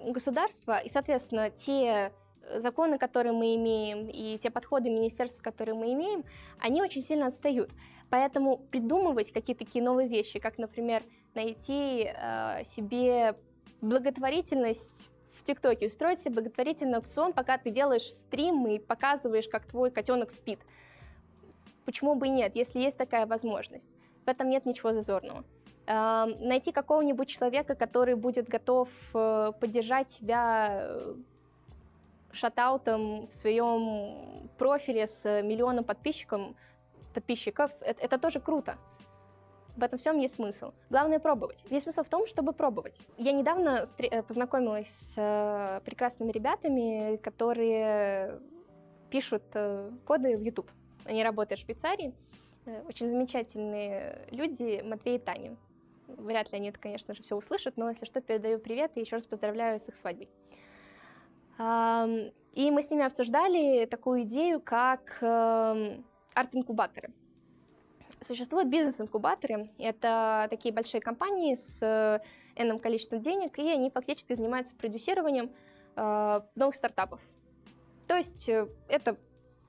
государства 0.00 0.78
и, 0.78 0.88
соответственно, 0.88 1.50
те 1.50 2.12
законы, 2.56 2.98
которые 2.98 3.32
мы 3.32 3.54
имеем, 3.54 4.08
и 4.08 4.38
те 4.38 4.50
подходы 4.50 4.90
министерства, 4.90 5.42
которые 5.42 5.74
мы 5.74 5.92
имеем, 5.92 6.24
они 6.58 6.82
очень 6.82 7.02
сильно 7.02 7.26
отстают. 7.26 7.70
Поэтому 8.10 8.58
придумывать 8.58 9.32
какие-то 9.32 9.64
такие 9.64 9.84
новые 9.84 10.08
вещи, 10.08 10.38
как, 10.38 10.58
например, 10.58 11.02
найти 11.34 12.10
э, 12.12 12.64
себе 12.76 13.36
благотворительность 13.80 15.10
ТикТоке, 15.42 15.86
устроить 15.86 16.20
себе 16.20 16.34
благотворительный 16.34 16.98
аукцион, 16.98 17.32
пока 17.32 17.58
ты 17.58 17.70
делаешь 17.70 18.10
стрим 18.10 18.66
и 18.66 18.78
показываешь, 18.78 19.48
как 19.48 19.66
твой 19.66 19.90
котенок 19.90 20.30
спит. 20.30 20.58
Почему 21.84 22.14
бы 22.14 22.28
и 22.28 22.30
нет, 22.30 22.54
если 22.54 22.80
есть 22.80 22.96
такая 22.96 23.26
возможность? 23.26 23.88
В 24.24 24.28
этом 24.28 24.48
нет 24.50 24.66
ничего 24.66 24.92
зазорного. 24.92 25.44
Найти 25.86 26.70
какого-нибудь 26.70 27.28
человека, 27.28 27.74
который 27.74 28.14
будет 28.14 28.48
готов 28.48 28.88
э, 29.14 29.52
поддержать 29.58 30.08
тебя 30.08 30.78
э, 30.84 31.14
шатаутом 32.30 33.26
в 33.26 33.34
своем 33.34 34.48
профиле 34.58 35.08
с 35.08 35.42
миллионом 35.42 35.82
подписчиков, 35.82 36.54
подписчиков 37.14 37.72
это, 37.80 38.00
это 38.00 38.18
тоже 38.18 38.38
круто. 38.38 38.78
В 39.76 39.82
этом 39.82 39.98
всем 39.98 40.18
есть 40.18 40.34
смысл. 40.34 40.72
Главное 40.90 41.18
пробовать. 41.18 41.64
Весь 41.70 41.84
смысл 41.84 42.02
в 42.02 42.08
том, 42.08 42.26
чтобы 42.26 42.52
пробовать. 42.52 42.94
Я 43.16 43.32
недавно 43.32 43.86
э, 43.98 44.22
познакомилась 44.22 44.88
с 44.88 45.14
э, 45.16 45.80
прекрасными 45.84 46.30
ребятами, 46.30 47.16
которые 47.16 48.38
пишут 49.10 49.42
э, 49.54 49.90
коды 50.04 50.36
в 50.36 50.42
YouTube. 50.42 50.70
Они 51.04 51.24
работают 51.24 51.60
в 51.60 51.64
Швейцарии. 51.64 52.14
Очень 52.86 53.08
замечательные 53.08 54.26
люди, 54.30 54.82
Матвей 54.84 55.16
и 55.16 55.18
Таня. 55.18 55.56
Вряд 56.06 56.52
ли 56.52 56.58
они 56.58 56.68
это, 56.68 56.78
конечно 56.78 57.14
же, 57.14 57.22
все 57.22 57.34
услышат, 57.34 57.76
но 57.76 57.88
если 57.88 58.04
что, 58.04 58.20
передаю 58.20 58.58
привет 58.58 58.92
и 58.94 59.00
еще 59.00 59.16
раз 59.16 59.24
поздравляю 59.26 59.80
с 59.80 59.88
их 59.88 59.96
свадьбой. 59.96 60.28
И 61.58 62.70
мы 62.70 62.82
с 62.82 62.90
ними 62.90 63.04
обсуждали 63.04 63.86
такую 63.86 64.22
идею, 64.22 64.60
как 64.60 65.18
эм, 65.22 66.04
арт-инкубаторы. 66.34 67.10
Существуют 68.22 68.68
бизнес-инкубаторы. 68.68 69.70
Это 69.78 70.46
такие 70.50 70.72
большие 70.72 71.00
компании 71.00 71.54
с 71.54 72.20
энным 72.56 72.78
количеством 72.78 73.20
денег, 73.20 73.58
и 73.58 73.68
они 73.70 73.90
фактически 73.90 74.34
занимаются 74.34 74.74
продюсированием 74.74 75.50
э, 75.96 76.40
новых 76.54 76.74
стартапов. 76.76 77.20
То 78.06 78.16
есть 78.16 78.48
э, 78.48 78.68
это 78.88 79.16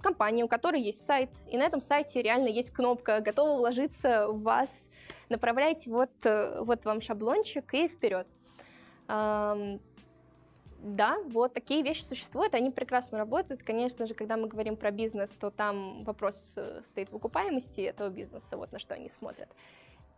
компания, 0.02 0.44
у 0.44 0.48
которой 0.48 0.82
есть 0.82 1.06
сайт, 1.06 1.30
и 1.50 1.58
на 1.58 1.64
этом 1.64 1.82
сайте 1.82 2.22
реально 2.22 2.48
есть 2.48 2.72
кнопка 2.72 3.22
«Готова 3.22 3.58
вложиться 3.58 4.28
в 4.28 4.42
вас». 4.42 4.90
Направляйте 5.30 5.90
вот, 5.90 6.12
э, 6.24 6.62
вот 6.62 6.84
вам 6.86 7.02
шаблончик 7.02 7.74
и 7.74 7.88
вперед. 7.88 8.28
Да, 10.84 11.18
вот 11.28 11.54
такие 11.54 11.82
вещи 11.82 12.02
существуют, 12.02 12.54
они 12.54 12.70
прекрасно 12.70 13.18
работают. 13.18 13.64
Конечно 13.64 14.06
же, 14.06 14.14
когда 14.14 14.36
мы 14.36 14.50
говорим 14.50 14.76
про 14.76 14.92
бизнес, 14.92 15.30
то 15.40 15.50
там 15.50 16.04
вопрос 16.04 16.56
э, 16.58 16.82
стоит 16.84 17.10
в 17.10 17.16
окупаемости 17.16 17.80
этого 17.80 18.10
бизнеса, 18.10 18.58
вот 18.58 18.74
на 18.74 18.80
что 18.80 18.94
они 18.94 19.10
смотрят. 19.18 19.48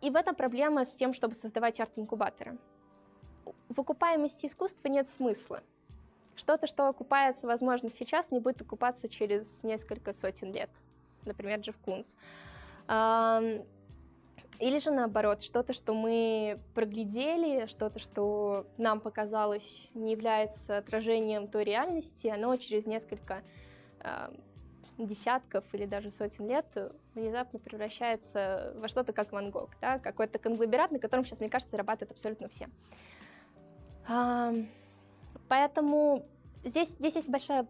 И 0.01 0.09
в 0.09 0.15
этом 0.15 0.33
проблема 0.33 0.83
с 0.83 0.95
тем, 0.95 1.13
чтобы 1.13 1.35
создавать 1.35 1.79
арт-инкубаторы. 1.79 2.57
В 3.69 3.79
окупаемости 3.79 4.47
искусства 4.47 4.87
нет 4.87 5.07
смысла. 5.11 5.61
Что-то, 6.35 6.65
что 6.65 6.87
окупается, 6.87 7.45
возможно, 7.45 7.91
сейчас, 7.91 8.31
не 8.31 8.39
будет 8.39 8.59
окупаться 8.59 9.07
через 9.07 9.63
несколько 9.63 10.13
сотен 10.13 10.51
лет. 10.51 10.71
Например, 11.25 11.59
Джефф 11.59 11.77
Кунс. 11.77 12.15
Или 14.59 14.79
же 14.79 14.91
наоборот, 14.91 15.41
что-то, 15.41 15.73
что 15.73 15.93
мы 15.93 16.59
проглядели, 16.73 17.65
что-то, 17.65 17.99
что 17.99 18.65
нам 18.77 19.01
показалось 19.01 19.89
не 19.93 20.11
является 20.11 20.77
отражением 20.77 21.47
той 21.47 21.65
реальности, 21.65 22.27
оно 22.27 22.55
через 22.55 22.85
несколько 22.85 23.43
э, 23.99 24.29
десятков 24.97 25.65
или 25.73 25.85
даже 25.85 26.09
сотен 26.09 26.47
лет 26.47 26.65
внезапно 27.15 27.59
превращается 27.59 28.73
во 28.77 28.87
что-то 28.87 29.11
как 29.11 29.33
Ван 29.33 29.51
Гог, 29.51 29.71
да? 29.81 29.99
какой-то 29.99 30.39
конгломерат, 30.39 30.91
на 30.91 30.99
котором 30.99 31.25
сейчас, 31.25 31.39
мне 31.39 31.49
кажется, 31.49 31.71
зарабатывают 31.71 32.11
абсолютно 32.11 32.47
все. 32.47 32.69
Э, 34.07 34.53
поэтому 35.49 36.25
здесь, 36.63 36.89
здесь 36.91 37.15
есть 37.15 37.29
большая, 37.29 37.67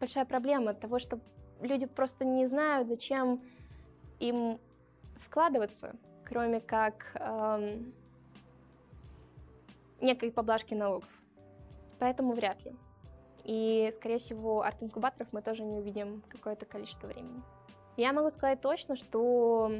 большая 0.00 0.26
проблема 0.26 0.74
того, 0.74 0.98
что 0.98 1.18
люди 1.62 1.86
просто 1.86 2.26
не 2.26 2.46
знают, 2.46 2.88
зачем 2.88 3.40
им 4.18 4.58
вкладываться 5.18 5.96
кроме 6.28 6.60
как 6.60 7.12
эм, 7.14 7.92
некой 10.00 10.30
поблажки 10.30 10.74
налогов. 10.74 11.08
Поэтому 11.98 12.34
вряд 12.34 12.64
ли. 12.64 12.74
И, 13.44 13.92
скорее 13.94 14.18
всего, 14.18 14.62
арт-инкубаторов 14.62 15.28
мы 15.32 15.40
тоже 15.40 15.62
не 15.62 15.76
увидим 15.76 16.22
какое-то 16.28 16.66
количество 16.66 17.06
времени. 17.06 17.42
Я 17.96 18.12
могу 18.12 18.28
сказать 18.30 18.60
точно, 18.60 18.96
что 18.96 19.70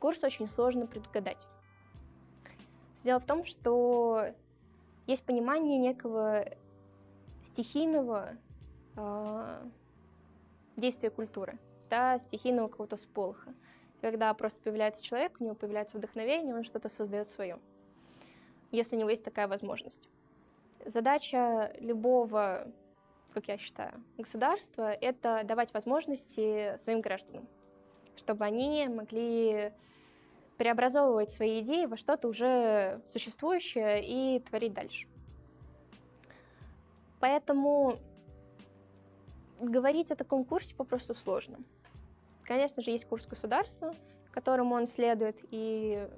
курс 0.00 0.22
очень 0.24 0.48
сложно 0.48 0.86
предугадать. 0.86 1.38
Дело 3.04 3.20
в 3.20 3.24
том, 3.24 3.46
что 3.46 4.26
есть 5.06 5.24
понимание 5.24 5.78
некого 5.78 6.44
стихийного 7.46 8.36
э, 8.96 9.68
действия 10.76 11.10
культуры, 11.10 11.58
да, 11.88 12.18
стихийного 12.18 12.68
какого-то 12.68 12.96
сполоха 12.96 13.54
когда 14.00 14.32
просто 14.34 14.60
появляется 14.60 15.02
человек, 15.02 15.36
у 15.38 15.44
него 15.44 15.54
появляется 15.54 15.98
вдохновение, 15.98 16.54
он 16.54 16.64
что-то 16.64 16.88
создает 16.88 17.28
свое, 17.28 17.58
если 18.70 18.96
у 18.96 18.98
него 18.98 19.10
есть 19.10 19.24
такая 19.24 19.48
возможность. 19.48 20.08
Задача 20.84 21.74
любого, 21.78 22.66
как 23.32 23.48
я 23.48 23.58
считаю, 23.58 24.02
государства— 24.16 24.90
это 25.00 25.42
давать 25.44 25.72
возможности 25.74 26.78
своим 26.78 27.00
гражданам, 27.00 27.46
чтобы 28.16 28.44
они 28.44 28.88
могли 28.88 29.72
преобразовывать 30.56 31.30
свои 31.30 31.60
идеи 31.60 31.86
во 31.86 31.96
что-то 31.96 32.28
уже 32.28 33.00
существующее 33.06 34.04
и 34.04 34.40
творить 34.40 34.74
дальше. 34.74 35.06
Поэтому 37.18 37.98
говорить 39.58 40.10
о 40.10 40.16
таком 40.16 40.44
курсе 40.44 40.74
попросту 40.74 41.14
сложно. 41.14 41.58
Конечно 42.50 42.82
же, 42.82 42.90
есть 42.90 43.04
курс 43.04 43.28
государства, 43.28 43.94
которому 44.32 44.74
он 44.74 44.88
следует 44.88 45.36
и 45.52 46.08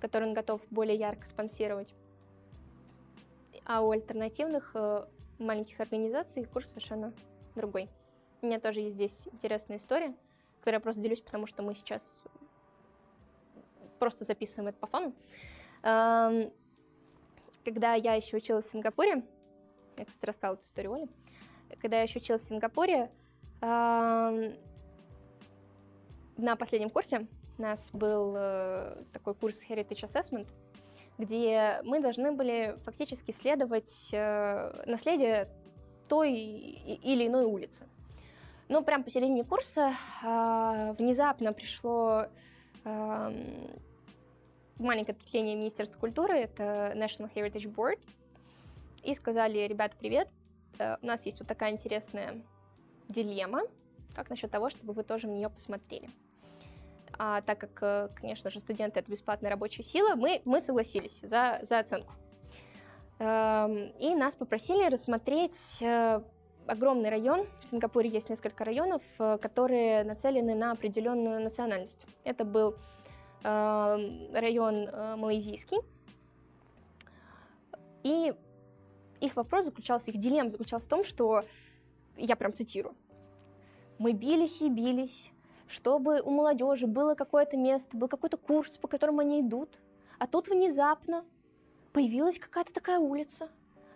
который 0.00 0.28
он 0.28 0.34
готов 0.34 0.60
более 0.68 0.98
ярко 0.98 1.26
спонсировать. 1.26 1.94
А 3.64 3.80
у 3.80 3.90
альтернативных 3.90 4.72
э, 4.74 5.06
маленьких 5.38 5.80
организаций 5.80 6.44
курс 6.44 6.68
совершенно 6.68 7.14
другой. 7.54 7.88
У 8.42 8.46
меня 8.46 8.60
тоже 8.60 8.80
есть 8.80 8.96
здесь 8.96 9.26
интересная 9.32 9.78
история, 9.78 10.14
которой 10.58 10.74
я 10.74 10.80
просто 10.80 11.00
делюсь, 11.00 11.22
потому 11.22 11.46
что 11.46 11.62
мы 11.62 11.74
сейчас 11.74 12.22
просто 13.98 14.26
записываем 14.26 14.68
это 14.68 14.78
по 14.78 14.88
фану. 14.88 15.14
Эм, 15.84 16.52
когда 17.64 17.94
я 17.94 18.12
еще 18.12 18.36
училась 18.36 18.66
в 18.66 18.72
Сингапуре, 18.72 19.24
я, 19.96 20.04
кстати, 20.04 20.26
рассказала 20.26 20.56
эту 20.56 20.64
историю 20.64 20.92
Оле, 20.92 21.08
когда 21.80 21.96
я 21.96 22.02
еще 22.02 22.18
училась 22.18 22.42
в 22.42 22.48
Сингапуре, 22.48 23.10
эм, 23.62 24.67
на 26.38 26.56
последнем 26.56 26.88
курсе 26.88 27.26
у 27.58 27.62
нас 27.62 27.90
был 27.92 28.34
э, 28.36 29.02
такой 29.12 29.34
курс 29.34 29.68
Heritage 29.68 30.04
Assessment, 30.04 30.48
где 31.18 31.80
мы 31.82 32.00
должны 32.00 32.30
были 32.32 32.76
фактически 32.84 33.32
исследовать 33.32 34.08
э, 34.12 34.84
наследие 34.86 35.48
той 36.08 36.32
или 36.32 37.26
иной 37.26 37.44
улицы. 37.44 37.86
Но 38.68 38.82
прям 38.82 39.02
посередине 39.02 39.44
курса 39.44 39.94
э, 40.22 40.94
внезапно 40.96 41.52
пришло 41.52 42.26
э, 42.84 43.66
маленькое 44.78 45.16
ответвление 45.16 45.56
Министерства 45.56 45.98
культуры, 45.98 46.38
это 46.38 46.92
National 46.94 47.28
Heritage 47.34 47.74
Board, 47.74 47.98
и 49.02 49.12
сказали, 49.14 49.58
ребята, 49.66 49.96
привет, 49.98 50.28
э, 50.78 50.96
у 51.02 51.06
нас 51.06 51.26
есть 51.26 51.40
вот 51.40 51.48
такая 51.48 51.72
интересная 51.72 52.40
дилемма, 53.08 53.62
как 54.14 54.30
насчет 54.30 54.52
того, 54.52 54.70
чтобы 54.70 54.92
вы 54.92 55.02
тоже 55.02 55.26
в 55.26 55.30
нее 55.30 55.50
посмотрели 55.50 56.08
а 57.18 57.40
так 57.42 57.58
как, 57.58 57.82
э, 57.82 58.08
конечно 58.14 58.50
же, 58.50 58.60
студенты— 58.60 59.00
это 59.00 59.10
бесплатная 59.10 59.50
рабочая 59.50 59.82
сила, 59.82 60.14
мы, 60.14 60.40
мы 60.44 60.60
согласились 60.60 61.18
за, 61.20 61.58
за 61.62 61.80
оценку. 61.80 62.14
Эм, 63.18 63.92
и 63.98 64.14
нас 64.14 64.36
попросили 64.36 64.88
рассмотреть 64.88 65.82
э, 65.82 66.20
огромный 66.66 67.10
район. 67.10 67.46
В 67.60 67.66
Сингапуре 67.66 68.08
есть 68.08 68.30
несколько 68.30 68.64
районов, 68.64 69.02
э, 69.18 69.38
которые 69.38 70.04
нацелены 70.04 70.54
на 70.54 70.70
определенную 70.70 71.40
национальность. 71.42 72.06
Это 72.22 72.44
был 72.44 72.76
эм, 73.42 74.32
район 74.32 74.88
малайзийский. 75.18 75.78
И 78.04 78.32
их 79.20 79.34
вопрос 79.34 79.64
заключался, 79.64 80.12
их 80.12 80.18
дилемма 80.18 80.50
заключалась 80.50 80.86
в 80.86 80.88
том, 80.88 81.04
что, 81.04 81.44
я 82.16 82.36
прям 82.36 82.54
цитирую, 82.54 82.94
мы 83.98 84.12
бились 84.12 84.62
и 84.62 84.70
бились, 84.70 85.32
чтобы 85.68 86.20
у 86.22 86.30
молодежи 86.30 86.86
было 86.86 87.14
какое-то 87.14 87.56
место, 87.56 87.96
был 87.96 88.08
какой-то 88.08 88.36
курс, 88.36 88.78
по 88.78 88.88
которому 88.88 89.20
они 89.20 89.40
идут. 89.40 89.78
А 90.18 90.26
тут 90.26 90.48
внезапно 90.48 91.24
появилась 91.92 92.38
какая-то 92.38 92.72
такая 92.72 92.98
улица, 92.98 93.48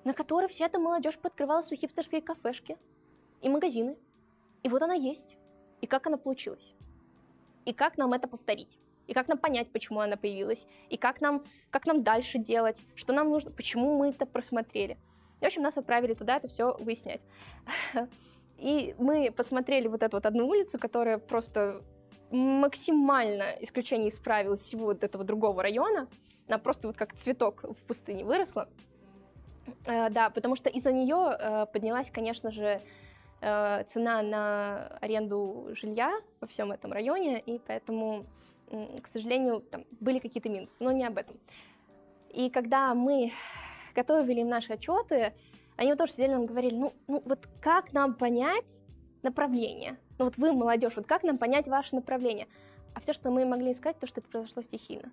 на 0.04 0.12
которой 0.12 0.48
вся 0.48 0.66
эта 0.66 0.78
молодежь 0.78 1.18
подкрывала 1.18 1.62
свои 1.62 1.78
хипстерские 1.78 2.20
кафешки 2.20 2.76
и 3.40 3.48
магазины. 3.48 3.96
И 4.62 4.68
вот 4.68 4.82
она 4.82 4.94
есть. 4.94 5.36
И 5.80 5.86
как 5.86 6.06
она 6.06 6.16
получилась. 6.16 6.74
И 7.64 7.72
как 7.72 7.96
нам 7.96 8.12
это 8.12 8.28
повторить. 8.28 8.78
И 9.08 9.14
как 9.14 9.28
нам 9.28 9.38
понять, 9.38 9.72
почему 9.72 10.00
она 10.00 10.16
появилась. 10.16 10.66
И 10.90 10.96
как 10.96 11.20
нам, 11.20 11.44
как 11.70 11.86
нам 11.86 12.02
дальше 12.02 12.38
делать. 12.38 12.82
Что 12.94 13.12
нам 13.12 13.30
нужно, 13.30 13.50
почему 13.50 13.98
мы 13.98 14.10
это 14.10 14.26
просмотрели. 14.26 14.96
И, 15.40 15.44
в 15.44 15.46
общем, 15.46 15.62
нас 15.62 15.76
отправили 15.76 16.14
туда 16.14 16.36
это 16.36 16.48
все 16.48 16.76
выяснять. 16.78 17.22
И 18.62 18.94
мы 18.96 19.32
посмотрели 19.32 19.88
вот 19.88 20.04
эту 20.04 20.18
вот 20.18 20.26
одну 20.26 20.46
улицу, 20.46 20.78
которая 20.78 21.18
просто 21.18 21.82
максимально 22.30 23.56
исключение 23.60 24.08
исправила 24.08 24.56
всего 24.56 24.86
вот 24.86 25.02
этого 25.02 25.24
другого 25.24 25.64
района. 25.64 26.06
Она 26.46 26.58
просто 26.58 26.86
вот 26.86 26.96
как 26.96 27.12
цветок 27.14 27.64
в 27.64 27.86
пустыне 27.88 28.24
выросла. 28.24 28.68
Э, 29.86 30.10
да, 30.10 30.30
потому 30.30 30.54
что 30.54 30.70
из-за 30.70 30.92
нее 30.92 31.36
э, 31.36 31.66
поднялась, 31.72 32.08
конечно 32.10 32.52
же, 32.52 32.80
э, 33.40 33.84
цена 33.88 34.22
на 34.22 34.86
аренду 35.00 35.70
жилья 35.72 36.12
во 36.40 36.46
всем 36.46 36.70
этом 36.70 36.92
районе, 36.92 37.40
и 37.40 37.58
поэтому, 37.66 38.26
к 39.02 39.08
сожалению, 39.08 39.60
там 39.60 39.84
были 39.98 40.20
какие-то 40.20 40.48
минусы, 40.48 40.84
но 40.84 40.92
не 40.92 41.04
об 41.04 41.18
этом. 41.18 41.34
И 42.30 42.48
когда 42.48 42.94
мы 42.94 43.32
готовили 43.96 44.40
им 44.40 44.48
наши 44.48 44.72
отчеты, 44.72 45.32
они 45.82 45.90
вот 45.90 45.98
тоже 45.98 46.12
сидели 46.12 46.30
нам 46.30 46.46
говорили, 46.46 46.76
ну, 46.76 46.92
ну 47.08 47.22
вот 47.24 47.48
как 47.60 47.92
нам 47.92 48.14
понять 48.14 48.80
направление? 49.22 49.98
Ну 50.18 50.26
вот 50.26 50.36
вы, 50.36 50.52
молодежь, 50.52 50.92
вот 50.94 51.06
как 51.06 51.24
нам 51.24 51.38
понять 51.38 51.66
ваше 51.66 51.96
направление? 51.96 52.46
А 52.94 53.00
все, 53.00 53.12
что 53.12 53.32
мы 53.32 53.44
могли 53.44 53.74
сказать, 53.74 53.98
то, 53.98 54.06
что 54.06 54.20
это 54.20 54.30
произошло 54.30 54.62
стихийно. 54.62 55.10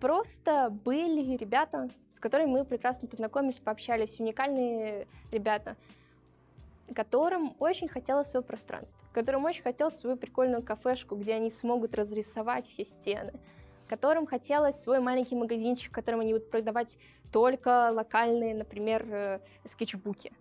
Просто 0.00 0.70
были 0.84 1.36
ребята, 1.36 1.90
с 2.16 2.18
которыми 2.18 2.50
мы 2.50 2.64
прекрасно 2.64 3.06
познакомились, 3.06 3.60
пообщались, 3.60 4.18
уникальные 4.18 5.06
ребята, 5.30 5.76
которым 6.96 7.54
очень 7.60 7.86
хотелось 7.86 8.28
свое 8.28 8.44
пространство, 8.44 8.98
которым 9.12 9.44
очень 9.44 9.62
хотелось 9.62 9.98
свою 9.98 10.16
прикольную 10.16 10.64
кафешку, 10.64 11.14
где 11.14 11.34
они 11.34 11.50
смогут 11.50 11.94
разрисовать 11.94 12.66
все 12.66 12.84
стены, 12.84 13.34
которым 13.88 14.26
хотелось 14.26 14.82
свой 14.82 14.98
маленький 14.98 15.36
магазинчик, 15.36 15.92
в 15.92 15.94
котором 15.94 16.20
они 16.20 16.32
будут 16.32 16.50
продавать 16.50 16.98
только 17.32 17.90
локальные, 17.92 18.54
например, 18.54 19.06
э, 19.10 19.40
скетчбуки. 19.64 20.32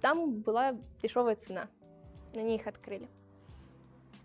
Там 0.00 0.40
была 0.40 0.76
дешевая 1.02 1.36
цена, 1.36 1.68
они 2.34 2.56
их 2.56 2.66
открыли. 2.66 3.08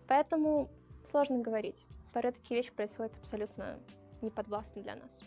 Поэтому 0.07 0.69
сложно 1.07 1.39
говорить. 1.39 1.85
Порой 2.13 2.31
такие 2.31 2.57
вещи 2.61 2.71
происходят 2.71 3.13
абсолютно 3.17 3.77
неподвластны 4.21 4.81
для 4.81 4.95
нас. 4.95 5.19